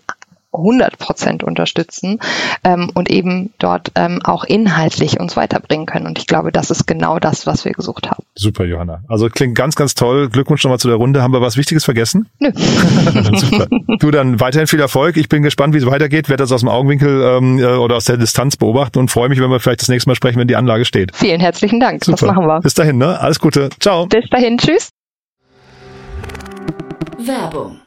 100 0.57 0.97
Prozent 0.97 1.43
unterstützen 1.43 2.19
ähm, 2.63 2.91
und 2.93 3.09
eben 3.09 3.53
dort 3.59 3.91
ähm, 3.95 4.19
auch 4.23 4.43
inhaltlich 4.43 5.19
uns 5.19 5.37
weiterbringen 5.37 5.85
können. 5.85 6.07
Und 6.07 6.19
ich 6.19 6.27
glaube, 6.27 6.51
das 6.51 6.71
ist 6.71 6.85
genau 6.87 7.19
das, 7.19 7.47
was 7.47 7.65
wir 7.65 7.71
gesucht 7.71 8.09
haben. 8.09 8.23
Super, 8.35 8.65
Johanna. 8.65 9.01
Also 9.07 9.29
klingt 9.29 9.55
ganz, 9.55 9.75
ganz 9.75 9.95
toll. 9.95 10.29
Glückwunsch 10.29 10.63
nochmal 10.63 10.79
zu 10.79 10.87
der 10.87 10.97
Runde. 10.97 11.21
Haben 11.21 11.33
wir 11.33 11.41
was 11.41 11.57
Wichtiges 11.57 11.85
vergessen? 11.85 12.27
Nö. 12.39 12.51
Super. 12.55 13.67
Du 13.99 14.11
dann 14.11 14.39
weiterhin 14.39 14.67
viel 14.67 14.79
Erfolg. 14.79 15.17
Ich 15.17 15.29
bin 15.29 15.43
gespannt, 15.43 15.73
wie 15.73 15.79
es 15.79 15.85
weitergeht. 15.85 16.29
Werde 16.29 16.43
das 16.43 16.51
aus 16.51 16.61
dem 16.61 16.69
Augenwinkel 16.69 17.21
ähm, 17.21 17.59
äh, 17.59 17.65
oder 17.65 17.95
aus 17.95 18.05
der 18.05 18.17
Distanz 18.17 18.57
beobachten 18.57 18.99
und 18.99 19.09
freue 19.09 19.29
mich, 19.29 19.39
wenn 19.39 19.49
wir 19.49 19.59
vielleicht 19.59 19.81
das 19.81 19.89
nächste 19.89 20.09
Mal 20.09 20.15
sprechen, 20.15 20.39
wenn 20.39 20.47
die 20.47 20.55
Anlage 20.55 20.85
steht. 20.85 21.15
Vielen 21.15 21.39
herzlichen 21.39 21.79
Dank. 21.79 22.03
Super. 22.03 22.17
Das 22.17 22.35
machen 22.35 22.47
wir. 22.47 22.59
Bis 22.61 22.73
dahin, 22.73 22.97
ne? 22.97 23.19
Alles 23.19 23.39
Gute. 23.39 23.69
Ciao. 23.79 24.05
Bis 24.05 24.29
dahin. 24.29 24.57
Tschüss. 24.57 24.89
Werbung. 27.19 27.86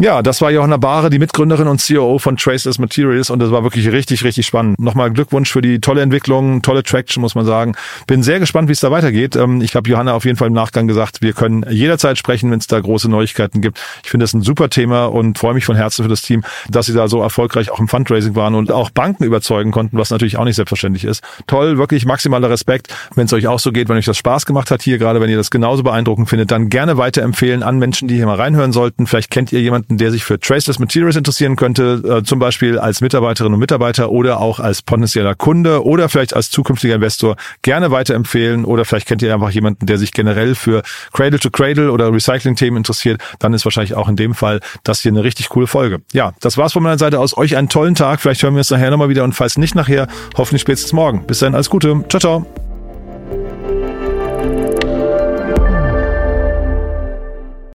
Ja, 0.00 0.22
das 0.22 0.40
war 0.40 0.50
Johanna 0.50 0.78
Bahre, 0.78 1.10
die 1.10 1.18
Mitgründerin 1.18 1.68
und 1.68 1.78
CEO 1.78 2.18
von 2.18 2.38
Traceless 2.38 2.78
Materials 2.78 3.28
und 3.28 3.38
das 3.38 3.50
war 3.50 3.64
wirklich 3.64 3.92
richtig, 3.92 4.24
richtig 4.24 4.46
spannend. 4.46 4.80
Nochmal 4.80 5.10
Glückwunsch 5.10 5.52
für 5.52 5.60
die 5.60 5.78
tolle 5.78 6.00
Entwicklung, 6.00 6.62
tolle 6.62 6.82
Traction, 6.82 7.20
muss 7.20 7.34
man 7.34 7.44
sagen. 7.44 7.74
Bin 8.06 8.22
sehr 8.22 8.40
gespannt, 8.40 8.68
wie 8.68 8.72
es 8.72 8.80
da 8.80 8.90
weitergeht. 8.90 9.36
Ähm, 9.36 9.60
ich 9.60 9.76
habe 9.76 9.90
Johanna 9.90 10.14
auf 10.14 10.24
jeden 10.24 10.38
Fall 10.38 10.48
im 10.48 10.54
Nachgang 10.54 10.88
gesagt, 10.88 11.20
wir 11.20 11.34
können 11.34 11.66
jederzeit 11.68 12.16
sprechen, 12.16 12.50
wenn 12.50 12.60
es 12.60 12.66
da 12.66 12.80
große 12.80 13.10
Neuigkeiten 13.10 13.60
gibt. 13.60 13.78
Ich 14.02 14.08
finde 14.08 14.24
das 14.24 14.32
ein 14.32 14.40
super 14.40 14.70
Thema 14.70 15.04
und 15.04 15.38
freue 15.38 15.52
mich 15.52 15.66
von 15.66 15.76
Herzen 15.76 16.02
für 16.02 16.08
das 16.08 16.22
Team, 16.22 16.44
dass 16.70 16.86
sie 16.86 16.94
da 16.94 17.06
so 17.06 17.20
erfolgreich 17.20 17.70
auch 17.70 17.78
im 17.78 17.86
Fundraising 17.86 18.34
waren 18.34 18.54
und 18.54 18.72
auch 18.72 18.88
Banken 18.88 19.24
überzeugen 19.24 19.70
konnten, 19.70 19.98
was 19.98 20.08
natürlich 20.08 20.38
auch 20.38 20.46
nicht 20.46 20.56
selbstverständlich 20.56 21.04
ist. 21.04 21.22
Toll, 21.46 21.76
wirklich 21.76 22.06
maximaler 22.06 22.48
Respekt. 22.48 22.88
Wenn 23.16 23.26
es 23.26 23.34
euch 23.34 23.48
auch 23.48 23.60
so 23.60 23.70
geht, 23.70 23.90
wenn 23.90 23.98
euch 23.98 24.06
das 24.06 24.16
Spaß 24.16 24.46
gemacht 24.46 24.70
hat 24.70 24.80
hier, 24.80 24.96
gerade 24.96 25.20
wenn 25.20 25.28
ihr 25.28 25.36
das 25.36 25.50
genauso 25.50 25.82
beeindruckend 25.82 26.30
findet, 26.30 26.50
dann 26.50 26.70
gerne 26.70 26.96
weiterempfehlen 26.96 27.62
an 27.62 27.78
Menschen, 27.78 28.08
die 28.08 28.14
hier 28.14 28.24
mal 28.24 28.36
reinhören 28.36 28.72
sollten. 28.72 29.06
Vielleicht 29.06 29.30
kennt 29.30 29.52
ihr 29.52 29.60
jemanden, 29.60 29.89
der 29.96 30.10
sich 30.10 30.24
für 30.24 30.38
Traceless 30.38 30.78
Materials 30.78 31.16
interessieren 31.16 31.56
könnte, 31.56 32.20
äh, 32.20 32.22
zum 32.22 32.38
Beispiel 32.38 32.78
als 32.78 33.00
Mitarbeiterin 33.00 33.52
und 33.52 33.58
Mitarbeiter 33.58 34.10
oder 34.10 34.40
auch 34.40 34.60
als 34.60 34.82
potenzieller 34.82 35.34
Kunde 35.34 35.84
oder 35.84 36.08
vielleicht 36.08 36.34
als 36.34 36.50
zukünftiger 36.50 36.94
Investor, 36.94 37.36
gerne 37.62 37.90
weiterempfehlen 37.90 38.64
oder 38.64 38.84
vielleicht 38.84 39.06
kennt 39.06 39.22
ihr 39.22 39.32
einfach 39.34 39.50
jemanden, 39.50 39.86
der 39.86 39.98
sich 39.98 40.12
generell 40.12 40.54
für 40.54 40.82
Cradle 41.12 41.38
to 41.38 41.50
Cradle 41.50 41.92
oder 41.92 42.12
Recycling-Themen 42.12 42.78
interessiert, 42.78 43.20
dann 43.38 43.54
ist 43.54 43.64
wahrscheinlich 43.64 43.94
auch 43.94 44.08
in 44.08 44.16
dem 44.16 44.34
Fall 44.34 44.60
das 44.84 45.00
hier 45.00 45.12
eine 45.12 45.24
richtig 45.24 45.48
coole 45.48 45.66
Folge. 45.66 46.00
Ja, 46.12 46.32
das 46.40 46.56
war's 46.56 46.72
von 46.72 46.82
meiner 46.82 46.98
Seite 46.98 47.18
aus. 47.20 47.36
Euch 47.36 47.56
einen 47.56 47.68
tollen 47.68 47.94
Tag. 47.94 48.20
Vielleicht 48.20 48.42
hören 48.42 48.54
wir 48.54 48.58
uns 48.58 48.70
nachher 48.70 48.90
nochmal 48.90 49.08
wieder 49.08 49.24
und 49.24 49.34
falls 49.34 49.58
nicht 49.58 49.74
nachher, 49.74 50.08
hoffentlich 50.36 50.62
spätestens 50.62 50.92
morgen. 50.92 51.26
Bis 51.26 51.40
dann, 51.40 51.54
alles 51.54 51.70
Gute. 51.70 52.04
Ciao, 52.08 52.20
ciao. 52.20 52.59